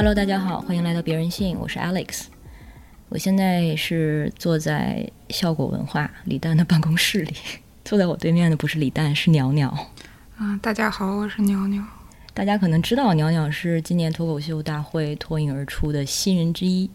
[0.00, 2.22] Hello，大家好，欢迎来到别人信，我是 Alex。
[3.10, 7.34] 我现在是坐在效果文化李诞的办公室里，
[7.84, 9.68] 坐在我对面的不是李诞，是鸟鸟。
[10.38, 11.84] 啊，大家好，我是鸟鸟。
[12.32, 16.90] 大家可能知道，鸟鸟是今年脱口秀大会脱颖而出的新人之一。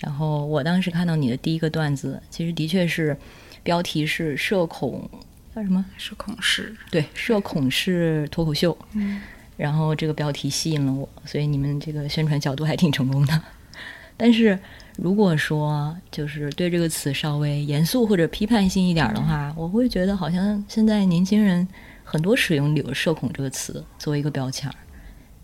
[0.00, 3.16] 然后我当时看到你的第一个段子，其实的确是
[3.62, 5.08] 标题是“社恐”，
[5.56, 5.82] 叫什么？
[5.96, 6.76] 社恐是。
[6.90, 8.76] 对，社恐是脱口秀。
[8.92, 9.18] 嗯。
[9.58, 13.42] 然后这个标题吸引了我，所以你们这个宣传角度还挺成功的。
[14.16, 14.58] 但是
[14.96, 21.66] 如果说就是对这个词稍微严肃或者批判性一点的话，我会觉得好像现在年轻人
[22.04, 24.74] 很多使用“有社恐”这个词作为一个标签儿。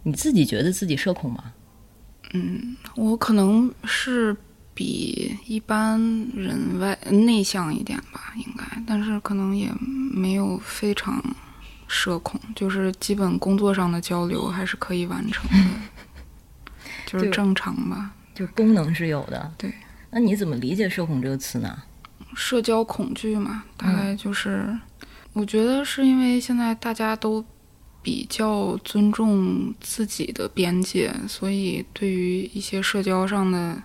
[0.05, 1.53] 你自己觉得自己社恐吗？
[2.33, 4.37] 嗯，我可能是
[4.75, 6.01] 比一般
[6.35, 9.71] 人外内向一点吧，应该，但是可能也
[10.13, 11.23] 没有非常。
[11.87, 15.57] 社恐就是基本工作上的交流还是可以完成的，
[17.07, 19.53] 就是正常吧，就功能是有的。
[19.57, 19.73] 对，
[20.11, 21.83] 那你怎么理解“社恐”这个词呢？
[22.35, 24.79] 社交恐惧嘛，大概就是，
[25.33, 27.45] 我觉得是因为现在大家都
[28.03, 33.83] 比较尊重自己的边界，所以对于一些社交上的。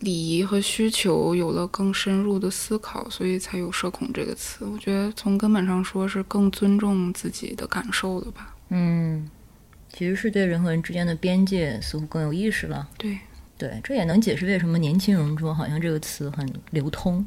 [0.00, 4.64] 礼仪和需求有了更深入的思考，所以才有“社恐”这个词。
[4.64, 8.54] 我觉得从根本上说是更尊重自己的感受了吧。
[8.70, 9.28] 嗯，
[9.92, 12.88] 其实是对人和人之间的边界似乎更有意识了。
[12.96, 13.18] 对，
[13.58, 17.26] 对，这也能解释为什么年轻人说好像这个词很流通，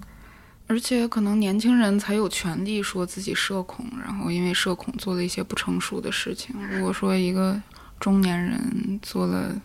[0.66, 6.56] 而且可能年轻人才有权利说自己社恐，然后因为社恐做了一些不成熟的事情。
[6.72, 7.62] 如果说一个
[8.00, 9.56] 中年人做了。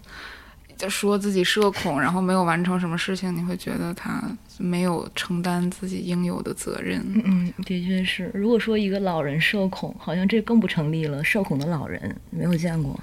[0.79, 4.23] 就说自己社恐，然后没有完成什么事情，你会觉得他
[4.59, 7.05] 没有承担自己应有的责任。
[7.25, 8.31] 嗯，的确是。
[8.33, 11.23] 如果说一个老人社恐，好像这更不成立了。
[11.25, 12.99] 社恐的老人没有见过，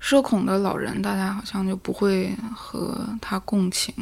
[0.00, 3.94] 社恐的老人，大家好像就不会和他共情。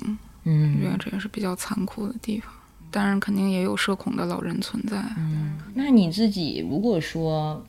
[0.44, 2.50] 嗯，我觉得这也是比较残酷的地方。
[2.90, 4.96] 当然，肯定也有社恐的老人存在。
[5.18, 7.62] 嗯，那你自己如果说，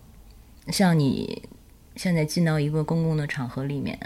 [0.70, 1.42] 像你
[1.98, 4.00] 现在进到一个公共的场合里面。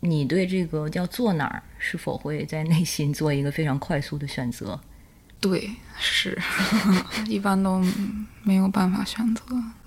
[0.00, 4.78] 你对这个叫坐哪儿，是否会在内心做一个非常快速的选择？
[5.40, 6.36] 对，是，
[7.28, 7.80] 一般都
[8.42, 9.42] 没有办法选择，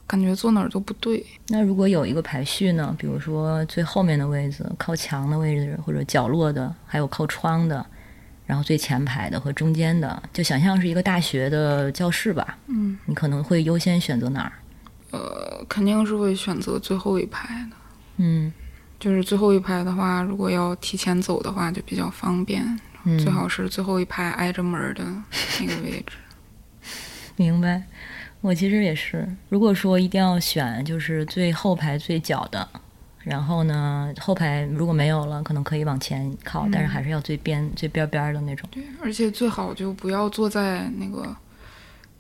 [0.08, 1.26] 感觉坐哪儿都不对。
[1.48, 2.96] 那如果有一个排序呢？
[2.98, 7.86] 比如说最后面的位置、靠墙的位置，或者角落的，还有靠窗的，
[8.46, 12.58] 然后最前排的和中间的，就想象是一个大学的教室吧。
[12.68, 14.54] 嗯，你可能会优先选择哪儿？
[15.12, 17.76] 呃，肯定是会选择最后一排的。
[18.18, 18.52] 嗯。
[19.02, 22.64] 就是最后一排的话，如果要提前走的话，就比较方便。
[23.18, 25.04] 最好是最后一排挨着门的
[25.60, 26.16] 那个位置。
[27.36, 27.82] 明白。
[28.42, 32.68] 我其实也是，如果说一定要选，就是最后排最角的。
[33.24, 38.70] 然后呢，后排如果没有了，可能可以往前靠，但是还是要最边最边边的那种。
[38.72, 41.36] 对，而且最好就不要坐在那个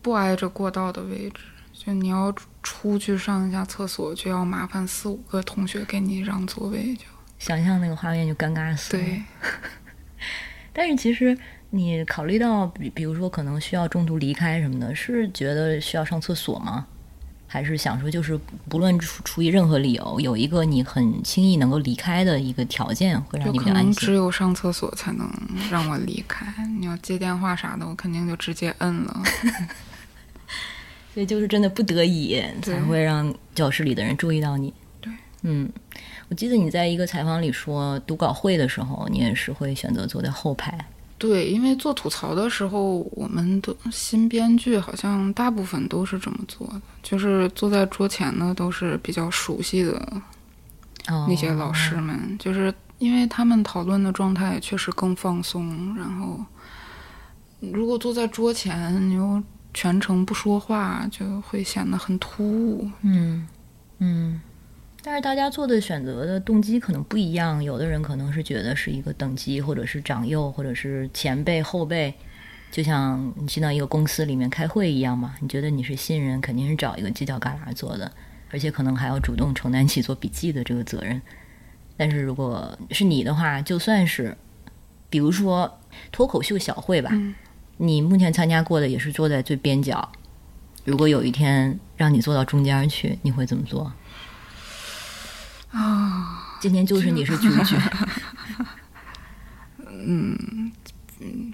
[0.01, 1.41] 不挨着过道的位置。
[1.83, 2.31] 就你要
[2.61, 7.05] 出去上一下厕所，就要麻烦四五个同学给你让座位，就
[7.39, 9.03] 想象那个画面就尴尬死了。
[9.03, 9.23] 对，
[10.71, 11.35] 但是其实
[11.71, 16.85] 你考虑到，比比如说可能需要中途离开什么的，是觉得需要上厕所吗？
[17.47, 23.93] 还是想说就是不论出出于任何理由，有一个你很轻易能够离开的一个条件，会让你比较安心。
[23.93, 25.27] 只有上厕所才能
[25.71, 26.45] 让我离开。
[26.79, 29.23] 你要接电话啥的，我肯定就直接摁了。
[31.13, 34.73] 所以就是真的不得已才会让教室里的人注意到你。
[35.01, 35.11] 对，
[35.41, 35.69] 嗯，
[36.29, 40.77] 我记得你在一个采访里说，读稿会的时候，你也是会选择坐在后排。
[41.17, 50.23] 对，因为做吐槽的时候，我们的新编剧好像大部分都是这么做的，就是坐在桌前的都是比较熟悉的
[51.27, 55.93] 那些老师们，就是因为他们讨论的状态确实更放松。
[55.97, 56.39] 然后，
[57.59, 59.43] 如果坐在桌前，你又。
[59.73, 62.89] 全程不说话就会显得很突兀。
[63.01, 63.47] 嗯
[63.99, 64.41] 嗯，
[65.03, 67.63] 但是大家做的选择的动机可能不一样。
[67.63, 72.13] 有的人可能是觉得是一个等级，或者是长幼，或者是前辈后辈。
[72.71, 78.09] 就像你进到一个公司里面开会一样嘛，你觉得你是新人，肯定是找一个犄角旮旯做的，
[78.49, 81.21] 而且可能还要主动承担起做笔记的这个责任。
[81.97, 84.35] 但是如果是你的话，就算是
[85.09, 85.79] 比如说
[86.11, 87.11] 脱口秀小会吧。
[87.83, 90.07] 你目前参加过的也是坐在最边角，
[90.85, 93.91] 如果有一天让你坐到中间去，你会怎么做？
[95.71, 97.75] 啊，今天就是你是主角。
[99.87, 100.71] 嗯，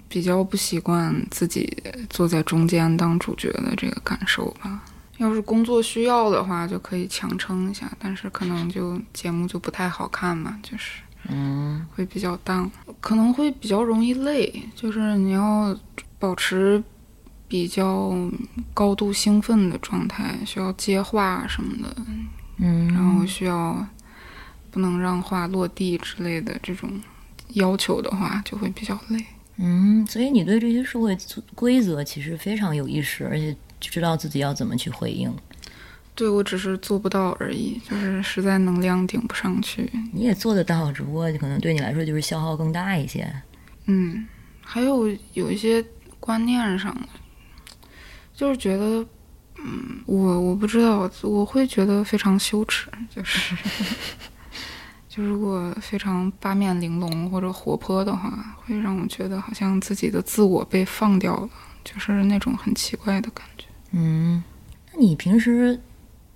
[0.06, 4.84] 比较不习惯自己坐在中间当主角的这个感受吧。
[5.16, 11.00] 要是工作需要的话，就可以强撑一下，但是可能就节目就不太好看嘛，就是。
[11.30, 12.70] 嗯，会比较淡，
[13.00, 15.76] 可能会比较容易累，就是你要
[16.18, 16.82] 保持
[17.46, 18.12] 比较
[18.74, 21.96] 高度兴奋的状态，需要接话什么的，
[22.58, 23.86] 嗯，然后需要
[24.70, 26.90] 不能让话落地之类的这种
[27.54, 29.24] 要求的话，就会比较累。
[29.56, 31.16] 嗯，所以你对这些社会
[31.54, 35.32] 规则其实非常有意识，而且知道自己要怎么去回应。
[36.14, 39.88] 对我只是做不到而已，就是实在能量顶不上去。
[40.12, 43.32] 你也做得到，只不过可能对你来说就是消耗更大一些。
[43.86, 44.26] 嗯，
[44.60, 45.84] 还有有一些
[46.20, 47.08] 观念上的，
[48.34, 49.06] 就是觉得，
[49.56, 53.56] 嗯，我我不知道，我会觉得非常羞耻，就是，
[55.08, 61.48] 就如果非常八面玲珑或者活泼的话，会让我觉得好像自己的自我被放掉了，
[61.84, 63.66] 就是那种很奇怪的感觉。
[63.92, 64.42] 嗯，
[64.92, 65.80] 那你平时？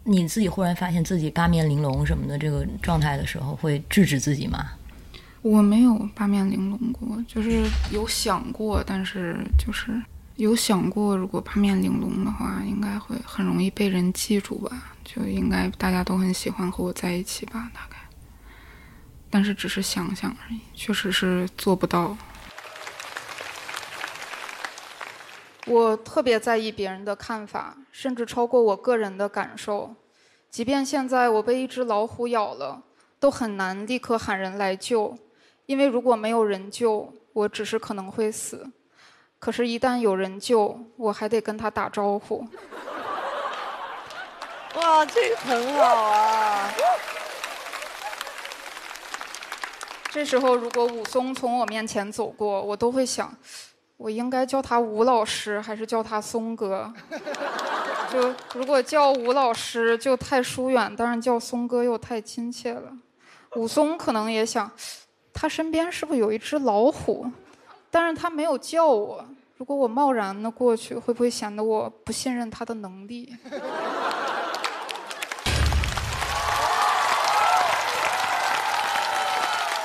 [0.04, 4.70] 你自己忽然发现自己八面玲珑什么的这个状态的时候，会制止自己吗？
[5.42, 10.00] 我没有八面玲珑过，就是有想过，但是就是
[10.36, 14.94] 有想过，如果八面玲珑的话，应该会很容易被人记住吧？
[15.04, 17.68] 就应该大家都很喜欢和我在一起吧？
[17.74, 17.96] 大概，
[19.28, 22.16] 但是只是想想而已，确实是做不到。
[25.66, 29.96] 我特别在意别人的看法，甚至超过我个人的感受。
[30.50, 32.82] 即便现在我被一只老虎咬了，
[33.18, 35.16] 都很难立刻喊人来救，
[35.66, 38.66] 因为如果没有人救，我只是可能会死。
[39.38, 42.46] 可是，一旦有人救，我还得跟他打招呼。
[44.74, 46.72] 哇，这个很好啊！
[50.10, 53.34] 这时候，如果武松从我面前走过，我都会想。
[53.96, 56.92] 我应该叫他吴老师，还是叫他松哥？
[58.12, 62.92] 就如果叫吴老师就太疏远，当然叫松哥又太亲切了。
[63.56, 64.70] 武松可能也想，
[65.32, 67.26] 他身边是不是有一只老虎？
[67.90, 69.24] 但是他没有叫我。
[69.56, 73.36] 如果我贸然的过去，会不会显得我不信任他的能力？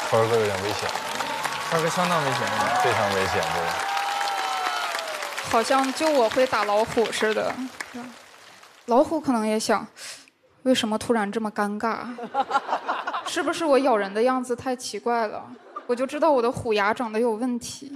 [0.10, 0.90] 花哥有点危险，
[1.70, 2.48] 花哥相当危险，
[2.82, 3.62] 非常危险，对。
[5.52, 7.54] 好像就我会打老虎似的，
[8.86, 9.86] 老虎可能也想，
[10.64, 12.08] 为什么突然这么尴尬？
[13.28, 15.44] 是不是我咬人的样子太奇怪了？
[15.86, 17.92] 我就知道我的虎牙长得有问题。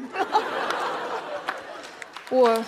[2.30, 2.64] 我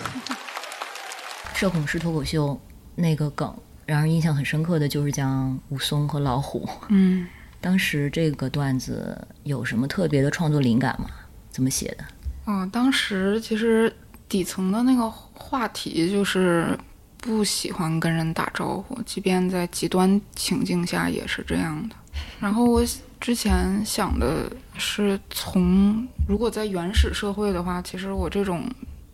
[1.54, 2.58] 社恐式脱口秀
[2.94, 3.54] 那个梗，
[3.86, 6.68] 让人印象很深刻的就是讲武松和老虎。
[6.88, 7.26] 嗯，
[7.60, 11.08] 当时这个段子有什么特别的创作灵感吗？
[11.50, 12.04] 怎么写的？
[12.46, 13.94] 嗯，当时其实。
[14.26, 16.76] 底层的那个话题就是
[17.24, 21.96] 不喜欢跟人打招呼，即便在极端情境下也是这样的。
[22.38, 22.84] 然后我
[23.18, 28.62] 之前想的是，从如果在原始社会的话，其实我这种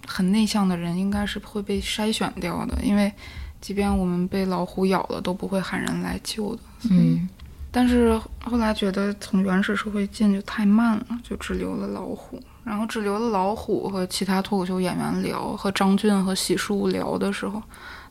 [0.09, 3.13] 很内向的人应该是会被筛选掉的，因为
[3.61, 6.63] 即便我们被老虎咬了，都不会喊人来救的。
[6.91, 7.29] 嗯。
[7.71, 12.43] 但是后来觉得从原始社会进就太慢了，就只留了老虎。
[12.65, 17.61] 然后只留了老虎和其他脱口秀演员聊，和张俊和喜树聊的时候，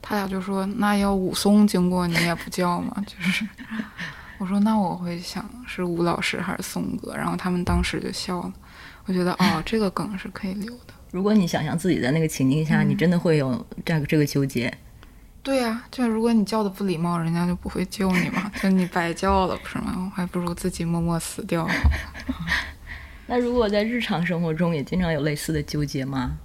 [0.01, 3.45] 他俩就说：“那要武松经过你也不叫吗？” 就是
[4.37, 8.53] 我说：“那我会想是吴老师还是松哥。”然后他们当时就笑了。
[9.05, 10.93] 我觉得哦，这个梗是可以留的。
[11.11, 14.71] 如果你想象自己在那个情境下，你真的会有这个这个纠结。
[15.41, 20.11] 对呀，就如果你叫的不礼貌，人家就不会救你嘛， 就你白叫了，不是吗？
[20.15, 21.67] 还不如自己默默死掉。
[23.25, 26.37] 那如果在日常生活中也经常有类似的纠结吗？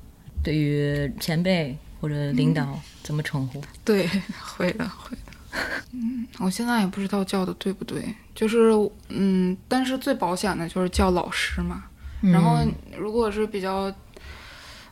[0.42, 3.62] 对于前辈或者领导怎么称呼？
[3.82, 4.06] 对，
[4.38, 5.32] 会的，会的。
[5.92, 8.70] 嗯，我现在也不知道叫的对不对，就是
[9.08, 11.84] 嗯，但是最保险的就是叫老师嘛。
[12.20, 12.58] 然后
[12.99, 13.90] 如果是比较，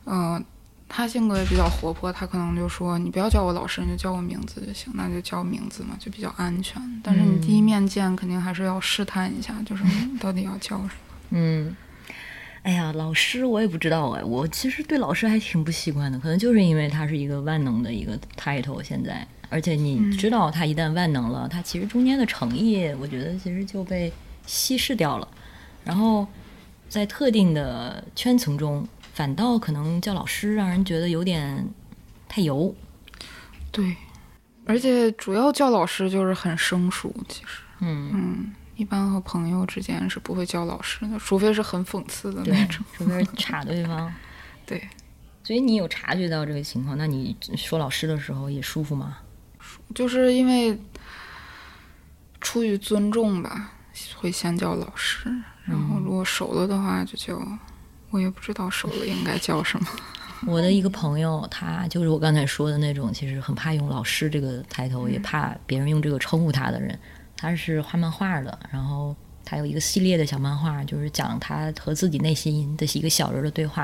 [0.07, 0.43] 嗯，
[0.89, 6.81] 他性格也比较活泼，他可能就说你不要叫我老师，你就叫我名字就行，那就叫名字嘛，就比较安全。
[7.05, 9.85] 但是你第一面见肯定还是要试探一下，就是
[10.19, 10.91] 到底要叫什么。
[11.35, 11.77] 嗯，
[12.63, 24.13] 哎呀，老师我也不知道哎，我其实对老师还挺不习惯的，可能就是因为他是一个万能的一个 title，现在，而且你知道他一旦万能了，他其实中间的诚意，我觉得其实就被
[24.47, 25.27] 稀释掉了。
[25.85, 26.25] 然后
[26.89, 31.67] 在特定的圈层中，反倒可能叫老师让人觉得有点
[32.29, 32.73] 太油。
[33.73, 33.97] 对，
[34.65, 38.55] 而且主要叫老师就是很生疏，其实，嗯嗯。
[38.77, 44.13] 一般和朋友之间是不会叫老师的，除非是很讽刺的那种，除非插对方。
[44.65, 44.89] 对，
[45.45, 49.19] 所以你有察觉到这个情况，那你说老师的时候也舒服吗？
[49.95, 50.79] 就是因为
[52.41, 53.73] 出于尊重吧，
[54.17, 55.31] 会先叫老师，
[55.65, 57.41] 然后如果熟了的话就叫，
[58.11, 59.87] 我也不知道熟了应该叫什么。
[60.47, 66.99] 我的一个朋友，他就是我刚才说的那种，其实很怕用老师这个抬头，也怕别人用这个称呼他的人。
[67.43, 73.83] 他是画漫画的，然后他有一个系列的小漫画，就是讲他和自己内心的一个小人的对话。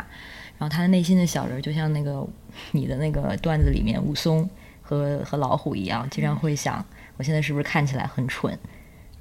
[0.57, 2.25] 然后他的内心的小人就像那个
[2.71, 4.49] 你的那个段子里面武松
[4.81, 6.85] 和和老虎一样，经常会想：
[7.17, 8.57] 我现在是不是看起来很蠢？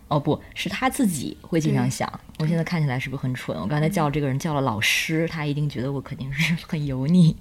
[0.08, 3.60] 哦，不是他自己会经常想：我现在看起来是不是很蠢？
[3.60, 7.36] 我刚才叫这个人叫了老师，他一定觉得我肯定是 很油腻。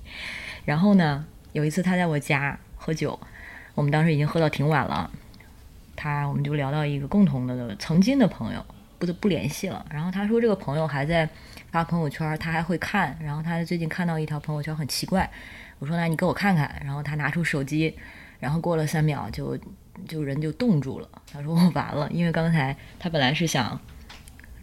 [0.65, 3.21] 然后呢，有一次他在我家喝酒，
[3.75, 5.11] 我们当时已经喝到挺晚了，
[5.97, 8.65] 他我们就聊到一个共同的曾经的朋友，
[8.99, 9.85] 不不联系了。
[9.91, 11.29] 然后他说这个朋友还在。
[11.73, 13.15] 发朋友圈，他还会看。
[13.21, 15.29] 然后他最近看到一条朋友圈很奇怪，
[15.79, 17.95] 我说：“那你给我看看。”然后他拿出手机，
[18.39, 19.59] 然后过了三秒，就
[20.09, 21.09] 就人就冻住了。
[21.31, 23.79] 他说：“我完了，因为刚才他本来是想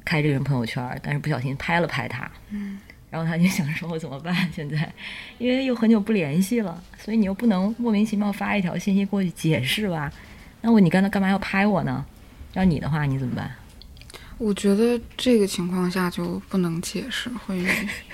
[0.04, 2.32] 开这个人朋友圈，但是不小心拍了拍他。
[2.50, 2.80] 嗯，
[3.12, 4.34] 然后他就想说：我怎么办？
[4.52, 4.92] 现在
[5.38, 10.12] 因为又很久不联系了，所以你又不能莫名其妙发一条信息过去解释吧？
[10.64, 12.04] 那我你刚才干嘛要拍我呢？
[12.54, 13.52] 要你的话，你怎么办？”
[14.40, 17.64] 我觉得这个情况下就不能解释，会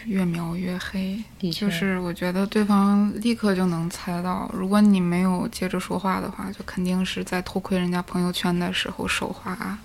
[0.05, 1.23] 越描越黑。
[1.51, 9.77] 就是我觉得对方立刻就能猜到，如果你没有接着说话的话，就肯定是在偷窥人家朋友圈的时候手滑。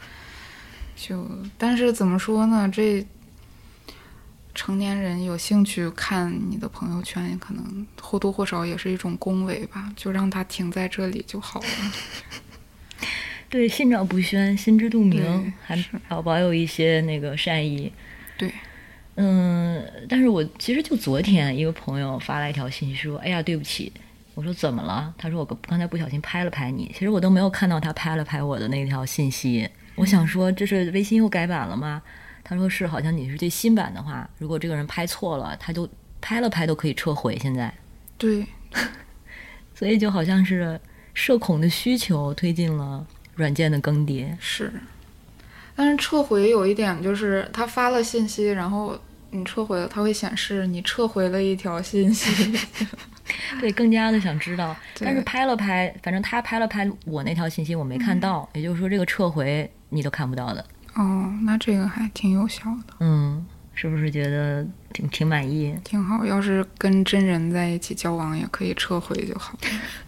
[0.96, 1.28] 就
[1.58, 2.68] 但是怎么说呢？
[2.68, 3.06] 这
[4.54, 9.92] 成年人有兴趣看你的朋友圈，可能或多或少也是一种恭维吧。
[9.96, 11.66] 就让它停在这里就好了。
[13.48, 15.76] 对，心照不宣，心知肚明，还
[16.08, 17.92] 保保有一些那个善意。
[18.38, 18.52] 对，
[19.16, 23.92] 嗯，但是我其实就昨天一个朋友发来一条信息说：“哎呀，对不起。”
[24.36, 29.68] 我说：“怎么了？”他说：“我刚才不小心拍了拍你。”其实我都没有看到他拍了拍我的那条信息。
[29.96, 32.00] 我想说，这是微信又改版了吗？
[32.50, 35.88] 他说是，好像你是最新版的话，如果这个人拍错了，他就
[36.20, 37.38] 拍了拍都可以撤回。
[37.38, 37.72] 现在，
[38.18, 38.44] 对，
[39.72, 40.78] 所以就好像是
[41.14, 43.06] 社恐的需求推进了。
[43.36, 44.70] 软件的更迭是，
[45.74, 48.98] 但是撤回有一点就是，他发了信息，然后
[49.30, 52.58] 你撤回了，他会显示你撤回了一条信息。
[53.60, 54.76] 对，更加的想知道。
[54.98, 58.46] 但是拍了拍，反正他拍了拍我那条信息，我没看到。
[58.52, 60.62] 也就是说，这个撤回你都看不到的。
[61.02, 62.94] 哦，那这个还挺有效的。
[63.00, 65.74] 嗯，是不是觉得挺挺满意？
[65.82, 66.26] 挺好。
[66.26, 69.58] 要是跟真人在一起交往，也可以撤回就好。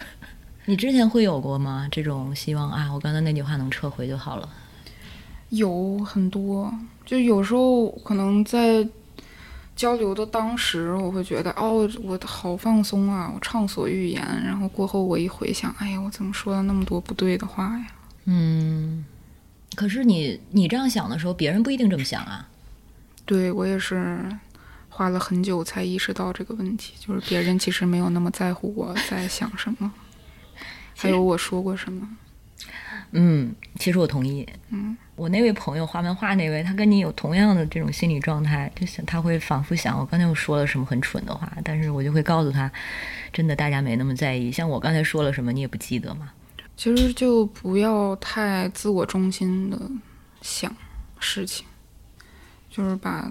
[0.66, 1.88] 你之前会有过吗？
[1.90, 4.46] 这种希望啊，我刚才那句话能撤回就好了。
[5.48, 6.72] 有很多，
[7.06, 8.86] 就有时候可能在
[9.74, 14.22] 交流的当时，我会觉得哦，我好放松啊，我畅所欲言。
[14.44, 17.86] 然后过后我一回想，哎呀，我怎么说了那么多不对的话呀？
[18.26, 19.04] 嗯，
[19.74, 22.48] 可是你你这样想的时候，别人不一定这么想啊。
[23.24, 24.18] 对我也是
[24.88, 29.92] 花了很久才意识到这个问题，就是别人其实没有那么在乎我在想什么。
[30.96, 32.08] 还有我说过什么？
[33.12, 34.46] 嗯，其实我同意。
[34.70, 42.70] 嗯，我那位朋友画漫画那位，他跟你有同样的这种心理状态，就想他会反复想，我刚才又说了什么很蠢的话，但是我就会告诉他，
[43.32, 44.50] 真的大家没那么在意。
[44.50, 46.30] 像我刚才说了什么，你也不记得吗？
[46.82, 49.78] 其实就不要太自我中心的
[50.40, 50.74] 想
[51.20, 51.64] 事情，
[52.68, 53.30] 就是把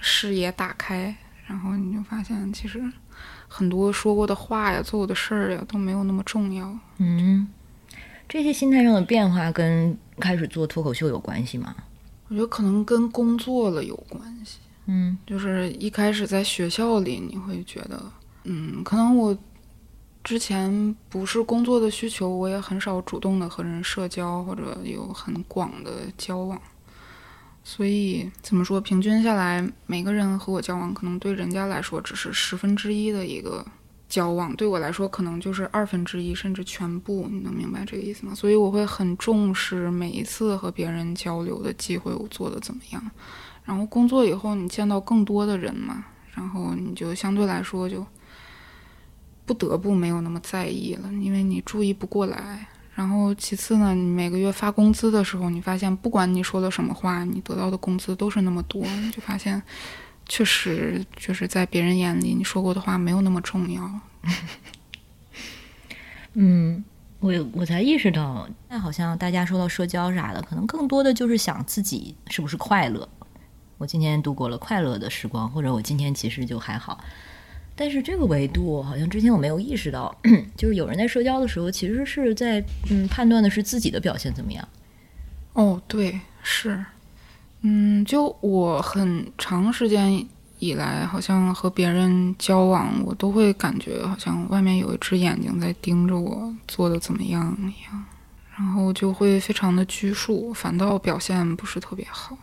[0.00, 1.16] 视野打开，
[1.46, 2.82] 然后你就发现其实。
[3.46, 6.76] 很多说过的话呀，做过的事儿呀，都没有那么重要。
[6.98, 7.46] 嗯，
[8.28, 11.74] 这些心态上的变化跟开始做脱口秀有关系吗？
[12.28, 14.58] 我觉得可能跟工作了有关系。
[14.86, 18.02] 嗯，就是一开始在学校里，你会觉得，
[18.44, 19.36] 嗯，可能我
[20.22, 26.60] 之前不是工作的需求，我也很少主动的和人社交或者有很广的交往。
[27.62, 28.80] 所以怎么说？
[28.80, 33.64] 平均下来，每个人和我交往，可能对人家来说只是十分之一的一个
[34.08, 37.28] 交往，对我来说可能就是二分之一，甚至全部。
[37.30, 38.34] 你能明白这个意思吗？
[38.34, 43.10] 所以我会很重视每一次和别人交流的机会，我做的怎么样。
[43.62, 48.04] 然后工作以后，你见到更多的人嘛，然后你就相对来说就
[49.50, 52.68] 不得不没有那么在意了，因为你注意不过来。
[52.94, 59.60] 然后其次呢，你每个月发工资的时候，你发现不管你说了什么话，你得到的工资都是那么多，你就发现，
[60.28, 64.00] 确实就是在别人眼里，你说过的话没有那么重要。
[66.34, 66.84] 嗯，
[67.18, 73.08] 我我才意识到，那好像大家说到社交啥的，可能更多的就是想自己是不是快乐。
[73.78, 77.02] 我今天度过了快乐的时光，或者我今天其实就还好。
[77.76, 80.14] 但是这个维度好像之前我没有意识到，
[80.56, 84.68] 就是有人在社交的时候，其实是在嗯判断的是自己的表现怎么样。
[85.54, 86.84] 哦，对，是，
[87.62, 90.26] 嗯，就我很长时间
[90.58, 98.04] 以来，好像和别人交往，我都会感觉好像外面有一只眼睛在盯着我做的怎么样一样，
[98.56, 102.36] 然后就会非常的拘束，反倒表现不是特别好。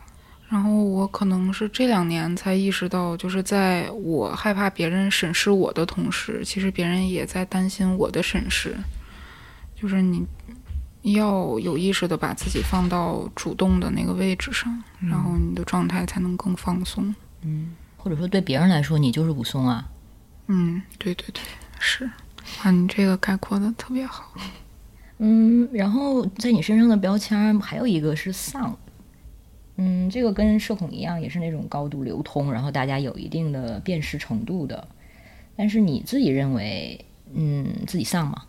[0.48, 8.74] 然后我可能是这两年才意识到，就是在我害怕别人审视我的同时，其实别人也在担心我的审视。
[9.76, 10.26] 就是你
[11.02, 17.14] 要有意识的把自己放到主动的那个位置上，然后你的状态才能更放松。
[17.42, 19.86] 嗯，或者说对别人来说，你就是武松啊。
[20.46, 21.42] 嗯，对对对，
[21.78, 22.10] 是。
[22.62, 24.32] 啊，你这个概括的特别好。
[25.18, 28.74] 嗯，然后在你身上的标签还有一个是丧。
[29.80, 34.86] 嗯，这个跟社恐一样，也是那种高度流通，然后大家有一定的辨识程度的。
[35.56, 38.42] 但是你自己认为，嗯，自己丧吗？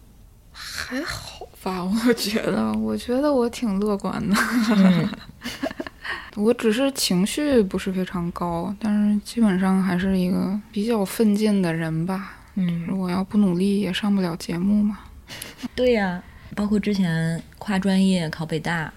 [0.51, 4.35] 还好吧， 我觉得，我觉得我挺乐观的。
[6.35, 12.37] 我只是情绪不是非常高，但是基本上还是一个比较奋进的人吧。
[12.55, 14.99] 嗯，如果要不努力，也上不了节目嘛。
[15.75, 16.23] 对呀，
[16.55, 18.91] 包括之前跨专业考北大，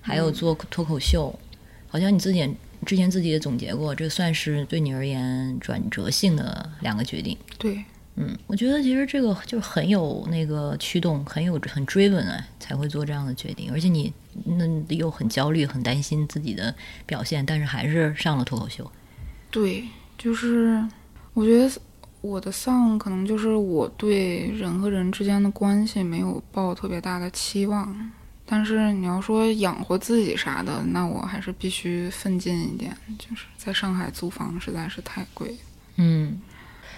[0.00, 1.38] 还有做脱口秀。
[1.88, 2.48] 好像你自己
[2.86, 7.36] 之前自己也总结过，这算是对你而言转折性的两个决定。
[7.58, 7.84] 对，
[8.16, 13.72] 嗯，我觉得其实这个就很有那个驱动，很有很追稳啊，才会做这样的决定。
[13.72, 14.12] 而且你
[14.44, 18.90] 那又很焦虑，很担心自己的表现，但是还是上了脱口秀。
[19.50, 19.84] 对，
[20.16, 20.84] 就是
[21.34, 21.80] 我觉得
[22.20, 28.10] 我的丧可能就是我对人和人之间的关系没有抱特别大的期望。
[28.50, 32.96] 但是你要说养活自己啥的，那我还是必须奋进一点。
[33.18, 35.54] 就是在上海租房实在是太贵。
[35.96, 36.40] 嗯，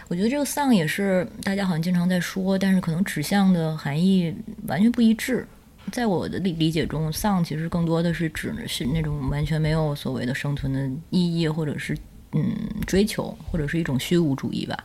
[0.07, 4.33] 我觉得这个丧也是大家好像经常在说，但是可能指向的含义
[4.68, 5.44] 完全不一致。
[5.90, 11.98] 在我的理理解中，丧其实更多的是指是那种完全没有所谓的生存的意义，或者是
[12.31, 12.55] 嗯
[12.87, 14.79] 追求，或者是一种虚无主义吧。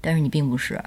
[0.00, 0.82] 但是你并不是。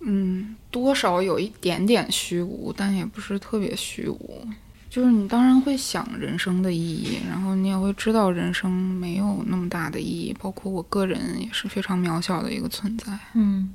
[0.00, 4.46] 嗯，多少有一点点虚无，但也不是特别虚无。
[4.90, 13.18] 就是你当然会想人生的意义，然后你也会知道人生没有那么大的意义，包括我个人也是非常渺小的一个存在。
[13.34, 13.70] 嗯，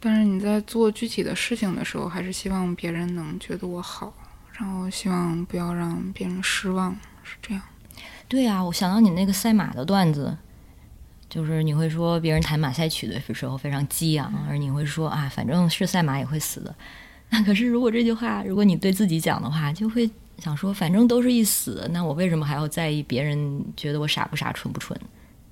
[0.00, 4.12] 但是你在做具体的事情的时候，还是希望别人能觉得我好，
[4.54, 7.62] 然后希望不要让别人失望，是这样。
[8.26, 10.36] 对呀，我想到你那个赛马的段子。
[11.28, 16.74] 就是你会说别人弹马赛曲的时候非常激昂，而你会说啊，反正是赛马也会死的。
[17.30, 20.08] 那可是如果这句话，如果你对自己讲的话，就会
[20.38, 24.96] 想说，反正都是一死，那我为什么还要在意别人觉得我傻不傻、蠢不蠢？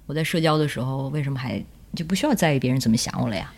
[0.07, 1.63] 我在社交的时候，为什么还
[1.97, 3.53] 就不需要在意别人怎么想我了呀？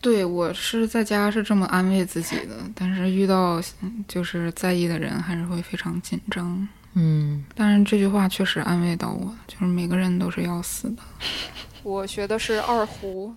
[0.00, 3.60] 对我是在家是这么安慰自己的，但是遇到
[4.06, 6.68] 就是在意的人，还是会非常紧张。
[7.00, 11.02] 嗯，但是这句话确实安慰到我，就是每个人都是要死的。
[11.84, 13.32] 我学的是二胡，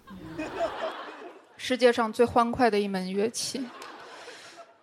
[1.58, 3.64] 世界上最欢快的一门乐器。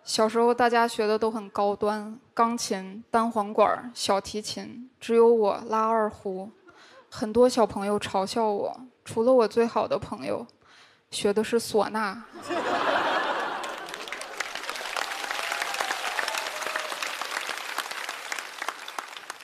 [0.05, 6.49] 小时候大家学的都很高端，钢琴、单簧管、小提琴，只有我拉二胡。
[7.09, 10.47] 很多小朋友嘲笑我，除了我最好的朋友，
[11.11, 12.23] 学的是唢呐。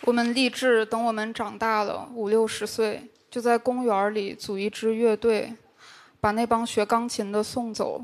[0.05, 5.55] 我们立志，等我们长大了，五六十岁，就在公园里组一支乐队，
[6.21, 7.99] 把那帮学钢琴的送走。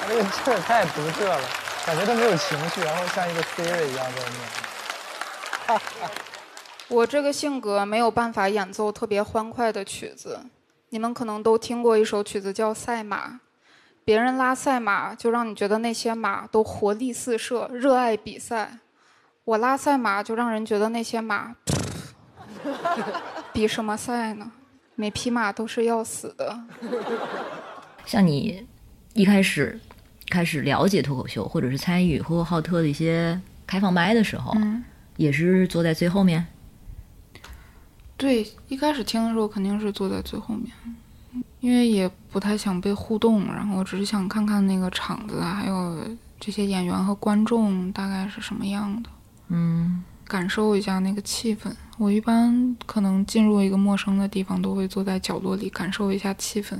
[0.00, 1.42] 他 这个劲儿太独特了，
[1.84, 5.80] 感觉都没有情绪，然后像一个 Siri 一样在念。
[6.86, 10.38] 我这个性格没有办法演奏特别欢快的曲子，
[10.90, 13.28] 你们可能都听过一首曲子叫《赛马》。
[14.04, 18.78] 别人拉赛马，就让你觉得那些马都活力四射、热爱比赛；
[19.44, 21.56] 我拉赛马，就让人觉得那些马
[23.52, 24.52] 比什么赛呢？
[24.94, 26.60] 每匹马都是要死的。
[28.04, 28.66] 像你
[29.14, 29.80] 一开始
[30.28, 34.54] 开始了解脱口秀，或者是参与呼和浩特的一些开放麦的时候，
[35.16, 36.46] 也是坐在最后面。
[38.16, 40.70] 对，一开始听的时候肯定是坐在最后面。
[41.64, 45.98] 因为也不太想被互动，然后只是想看看那个场子，还有
[46.38, 49.08] 这些演员和观众大概是什么样的，
[49.48, 51.72] 嗯，感受一下那个气氛。
[51.96, 56.78] 我一般可能进入一个陌生的地方，都会坐在角落里感受一下气氛，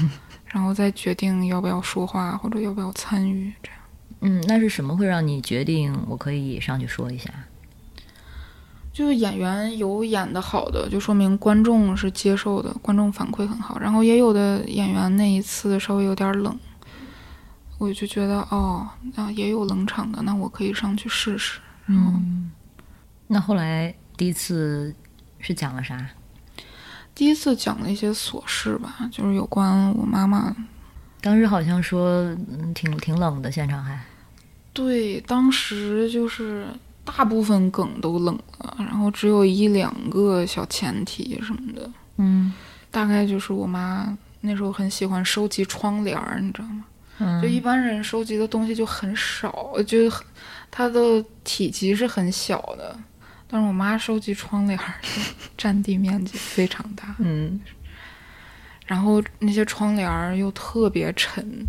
[0.44, 3.50] 然后再决定要不要说话或者要不要参与。
[3.62, 3.80] 这样，
[4.20, 7.30] 嗯，那是什么会让你决定我可以上去说一下？
[8.96, 13.78] 就是演员有演的好的，就说明观众是接受的，观众反馈很好。
[13.78, 16.58] 然后也有的演员那一次稍微有点冷，
[17.76, 21.60] 我就觉得哦，那也有冷场的，那我可以上去试试。
[21.88, 22.50] 嗯，
[23.26, 24.94] 那后来第一次
[25.40, 26.08] 是讲了啥？
[27.14, 30.56] 第一次讲了一些琐事吧，就是有关我妈妈。
[31.20, 34.00] 当时好像说，嗯，挺挺冷的，现场还。
[34.72, 36.66] 对，当时就是
[37.06, 41.90] 大部分梗都冷了，然后只有一两个小前提什么的。
[42.18, 42.52] 嗯，
[42.90, 46.84] 大概就是我妈那时候很喜欢收集窗帘儿，你知道吗？
[47.18, 49.96] 嗯，就一般人收集的东西就很少，就
[50.70, 52.94] 它的体积是很小的。
[53.48, 54.94] 但是我妈收集窗帘儿，
[55.56, 57.14] 占地面积非常大。
[57.20, 57.58] 嗯，
[58.84, 61.64] 然后那些窗帘儿又特别沉，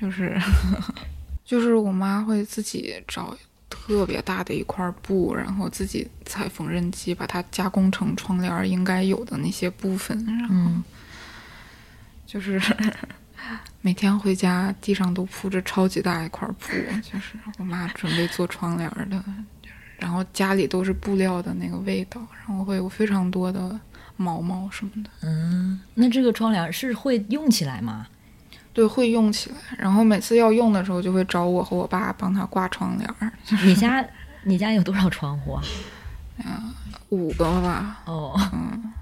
[0.00, 0.36] 就是
[1.44, 3.34] 就是我妈会自己找
[3.68, 10.70] 特别大的一块布，然后自己踩缝纫机把它加工成窗帘应该有的那些部分，然后
[12.26, 12.60] 就是
[13.82, 19.22] 每天回家地上都铺着超级大一块布，就是我妈准备做窗帘的。
[19.98, 23.80] 然后家里都是布料的那个味道，然后会有非常多的
[24.16, 25.08] 毛毛什么的。
[25.22, 28.06] 嗯，那这个窗帘是会用起来吗？
[28.76, 29.56] 对，会用起来。
[29.78, 33.32] 然后每次要用的时候，就会找我和我爸帮他挂窗帘。
[33.64, 34.06] 你家
[34.42, 35.62] 你家有多少窗户啊？
[36.44, 36.74] 嗯，
[37.08, 38.02] 五个吧。
[38.04, 38.92] 哦， 嗯，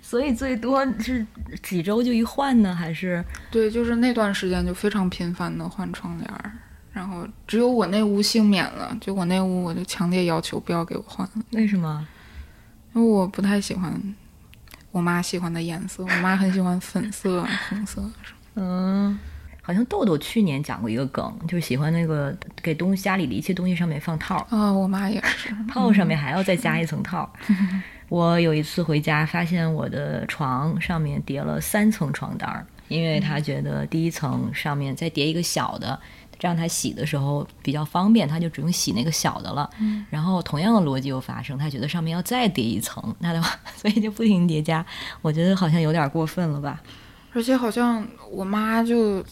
[0.00, 1.26] 所以最多是
[1.64, 3.24] 几周就一换呢，还是？
[3.50, 6.52] 对，就是那段时间就非常频繁的换窗帘。
[6.92, 11.42] 然后只有我那屋幸免了，就我那屋，我就强烈要求不要给我换了。
[11.50, 12.06] 为什么？
[12.94, 14.00] 因为我不太喜欢
[14.92, 18.08] 我妈喜欢的颜色，我妈很喜欢粉色、红色。
[18.54, 19.18] 嗯，
[19.62, 24.36] 好像豆豆去年讲过一个梗，就是喜欢那个给东西家里的一切东西上面放套。
[24.50, 27.30] 啊，我妈也是， 套上面还要再加一层套。
[28.08, 35.98] 我有一次回家，发现我的床上面叠了三层床单儿，因为他觉得第一层上面再叠一个小的。
[36.36, 39.70] 这样他洗的时候比较方便，他就只用洗那个小的了。
[39.78, 44.84] 嗯，然后同样的逻辑又发生，他觉得上面要再叠一层，那的话， 所以就不停叠加。
[45.22, 46.78] 我觉得好像有点过分了吧？
[47.34, 49.22] 而且好像我妈就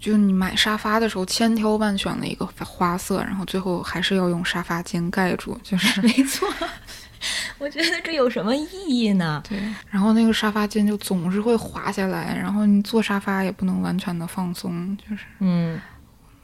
[0.00, 6.48] 就你买沙发的时候千挑万选了一个花色，然后最后还是要用沙发巾盖住，就是没错。
[7.58, 9.42] 我觉得这有什么意义呢？
[9.48, 15.80] 对，然后那个沙发巾就总是会滑下来，然后你坐沙发也不能完全的放松，就是嗯。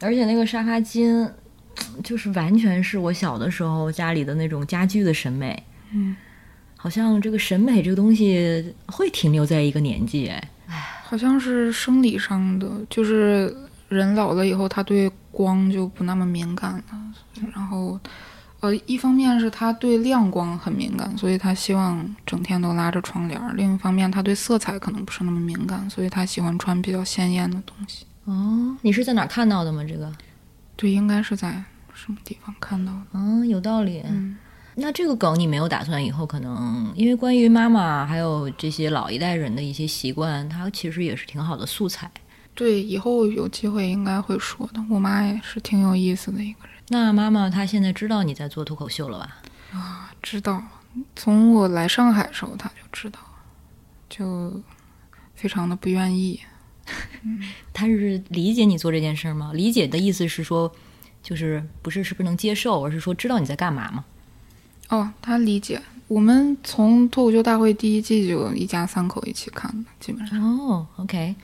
[0.02, 1.30] 而且那个沙发巾，
[2.02, 5.62] 就是完全是我小的时候家里的那种家具的审美。
[5.92, 6.16] 嗯，
[6.74, 10.42] 好像这个审美这个东西会停留在一个年纪，哎，
[11.10, 13.52] 好像是生理上的，就是
[13.88, 16.82] 人老了以后，他对光就不那么敏感了。
[17.52, 17.98] 然后，
[18.60, 28.06] 呃，一方面是他对亮光很敏感，所以他希望整天都拉着窗帘；另一方面，他对色彩可能不是那么敏感，所以他喜欢穿比较鲜艳的东西。
[28.26, 29.82] 哦，你是在哪看到的吗？
[29.82, 30.12] 这个，
[30.76, 31.60] 对，应该是在
[31.92, 33.06] 什么地方看到的。
[33.14, 34.00] 嗯，有道理。
[34.08, 34.36] 嗯，
[34.76, 42.10] 那这个梗你没有打算以后可能，因为关于妈妈还有这些老一代人的一些习惯，它其实也是挺好的素材。
[42.54, 44.84] 对，以后有机会应该会说的。
[44.90, 46.74] 我妈也是挺有意思的一个人。
[46.88, 49.36] 那妈妈她现在知道你在做脱口秀了吧？
[49.72, 50.62] 啊，知道。
[51.14, 53.20] 从我来上海的时候，她就知道，
[54.08, 54.60] 就
[55.34, 56.40] 非常的不愿意。
[57.72, 59.52] 他是理解你做这件事吗？
[59.54, 60.70] 理解的意思是说，
[61.22, 64.04] 就是不是是不是能接受，而是说知道你在干嘛吗？
[64.90, 65.80] 哦，他理解。
[66.06, 70.40] 我们从脱口秀大会第一季就一家三口一起看的，基本上。
[70.42, 71.34] 哦，OK。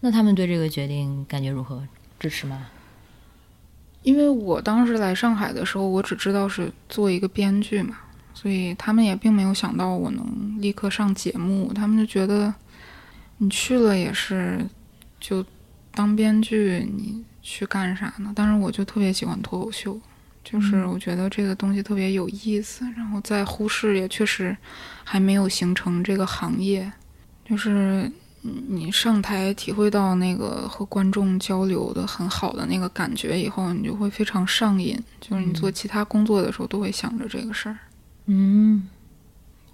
[0.00, 1.86] 那他们对这个决定感觉如何？
[2.18, 2.66] 支持吗？
[4.02, 7.96] 因为我当时来上海的时候，我只知道是做一个编剧嘛，
[8.32, 11.72] 所以他们也并没有想到我能立刻上节目。
[11.74, 12.54] 他们就觉得
[13.38, 14.66] 你去了也是。
[15.20, 15.42] 就
[15.90, 18.30] 当编剧，你去干啥呢？
[18.36, 19.98] 但是我就特别喜欢脱口秀，
[20.44, 22.84] 就是我觉得这个东西特别有意思。
[22.96, 24.56] 然后在呼市也确实
[25.02, 26.92] 还没有形成这个行业，
[27.44, 28.10] 就是
[28.42, 34.96] 你上台体会到那个和观众交流的很好的那个感觉以后，你就会非常上瘾。
[35.20, 37.78] 就是你做其他工作的时候都会想着这个事儿。
[38.26, 38.88] 嗯。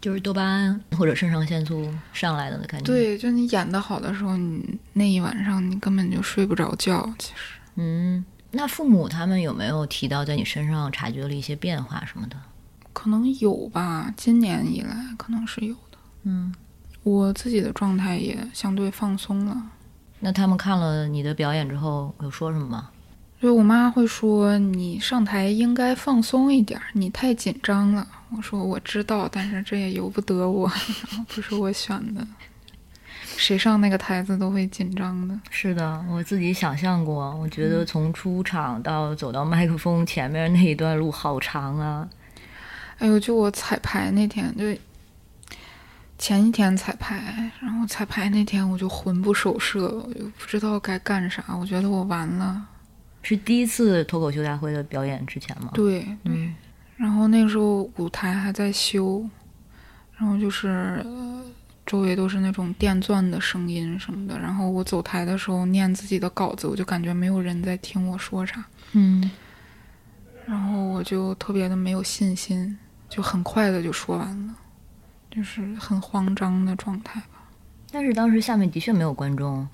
[0.00, 2.86] 就是多巴胺或者肾上腺素上来的感觉。
[2.86, 7.06] 对，就你演的好的时候，你那一晚上你根本就睡不着觉。
[7.18, 12.36] 其实，嗯，那父母他们有没有提到在你身上察觉了一些变化什么的？
[12.92, 15.98] 可能有吧，今年以来可能是有的。
[16.24, 16.52] 嗯，
[17.02, 19.56] 我自己的状态也相对放松了。
[20.18, 22.90] 那他们看了你的表演之后有说什么吗？
[23.40, 28.06] 就我妈会说你上台应该放松一点，你太紧张了。
[28.36, 30.70] 我说我知道，但是这也由不得我，
[31.26, 32.26] 不是我选的。
[33.36, 35.38] 谁上那个台子都会紧张的。
[35.50, 42.08] 是的，我自己想象过，我觉得从出场到走到麦克风前面那一段路好长啊。
[42.98, 44.64] 哎呦，就我彩排那天，就
[46.18, 52.66] 前一天彩排，然后彩排那天我就魂不守舍，我就不知道该干啥，我觉得我完了。
[53.22, 55.70] 是第一次脱口秀大会的表演之前吗？
[55.72, 56.52] 对对。
[56.96, 59.26] 然后那个时候舞台还在修，
[60.18, 61.02] 然后就是
[61.90, 64.38] 周围都是那种电钻的声音什么的。
[64.38, 68.64] 然后我走台的时候念自己的稿子，我就感觉没有人在听我说啥。
[68.92, 69.28] 嗯。
[70.46, 74.54] 然后我就特别的没有信心，就很快的就说完了，
[75.32, 77.42] 就是很慌张的状态吧。
[77.90, 79.66] 但是当时下面的确没有观众。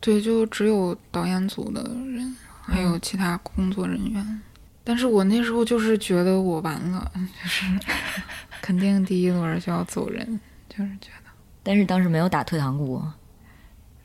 [0.00, 4.42] 对，就只有导演组的人，还有其他工作人员。
[4.82, 7.66] 但是我那时候就是觉得我完了，就是
[8.62, 10.40] 肯定第一轮就要走人，
[10.78, 11.30] 就是觉得。
[11.64, 13.02] 但是当时没有打退堂鼓，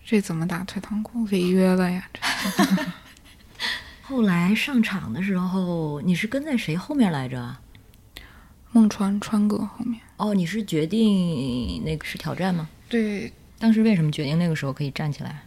[0.04, 1.24] 这怎么打退堂鼓？
[1.26, 2.10] 违约了呀！
[4.02, 7.56] 后来上场的时候，你是跟在谁后面来着？
[8.72, 10.02] 孟川川哥后面。
[10.18, 12.68] 哦，你是决定那个是挑战吗？
[12.90, 13.32] 对。
[13.60, 15.44] 当时为什么决定那个时候可以站起来？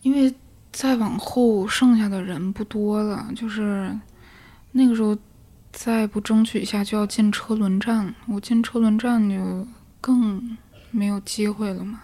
[0.00, 0.34] 因为。
[0.70, 3.90] 再往后剩下的人不多了，就是
[4.70, 5.16] 那个时候
[5.80, 9.64] 再不争取一下就要进车轮战，我进车轮战就
[10.00, 10.58] 更
[10.90, 12.00] 没有机会了嘛。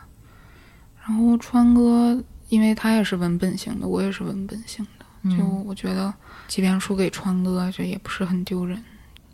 [1.04, 6.14] 然后川哥，因为他也是文本型的，我也是文本型的，就我觉得
[6.46, 8.80] 即便输给川哥，这也不是很丢人。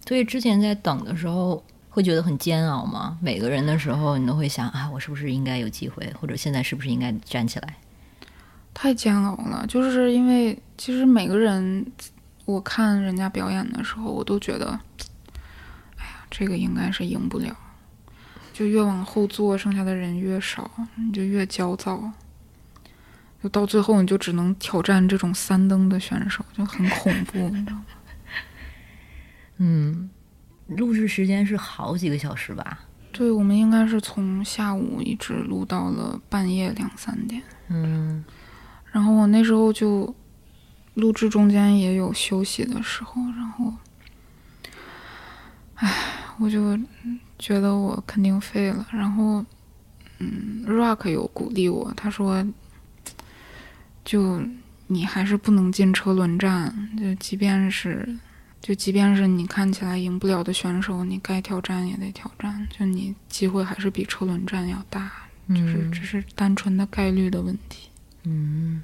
[0.09, 3.19] 所以之前在等的时候会觉得很煎熬吗？
[3.21, 7.77] 每个人的时候你都会想啊，我是不是应该有机会，或者现在是不是应该站起来？
[8.73, 11.85] 太煎熬了，就是因为其实每个人，
[12.51, 14.79] 我看人家表演的时候，我都觉得，
[15.97, 17.57] 哎呀，这个应该是赢不了。
[18.53, 22.13] 就越往后坐，剩下的人越少，你就越焦躁。
[23.43, 27.87] 就到最后，你就只能挑战这种三登的选手，就很恐怖，你知道吗？
[29.57, 30.11] 嗯，
[30.67, 32.81] 录制时间是好几个小时吧？
[33.13, 37.43] 对，我们应该是从下午一直录到了半夜两三点。
[37.69, 38.23] 嗯。
[38.93, 40.13] 然后我那时候就
[40.95, 43.73] 录制中间也有休息的时候，然后，
[45.77, 45.93] 唉，
[46.39, 46.79] 我就
[47.39, 48.87] 觉得我肯定废了。
[48.91, 49.45] 然后，
[50.19, 52.45] 嗯，Rock 有鼓励我，他说
[54.05, 54.43] ：“就
[54.89, 58.19] 你还是不能进车轮战，就即便是，
[58.61, 62.67] 就即便是你看起来赢不了的选手，你该挑战也得挑战。
[62.69, 65.11] 就你机会还是比车轮战要大，
[65.49, 67.89] 就是只是单纯的概率的问题。”
[68.25, 68.83] 嗯，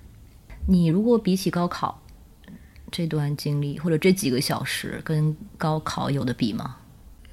[0.67, 2.01] 你如果比起高考
[2.91, 6.77] 这段经历，或者这几个小时，跟高考有的比吗？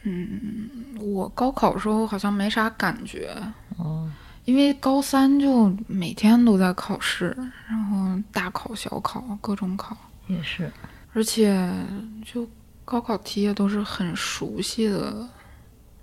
[0.04, 0.70] 嗯，
[1.00, 3.36] 我高考时候好像没啥感觉
[3.78, 4.12] 哦，
[4.44, 7.36] 因为高三就每天都在考试，
[7.68, 9.96] 然后大考小考各种考
[10.28, 10.70] 也是，
[11.14, 11.72] 而且
[12.26, 12.46] 就
[12.84, 15.26] 高考题也都是很熟悉的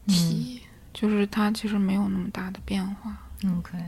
[0.07, 0.63] 题，
[0.95, 3.15] 就是它其实没有那么大的变化。
[3.59, 3.79] OK。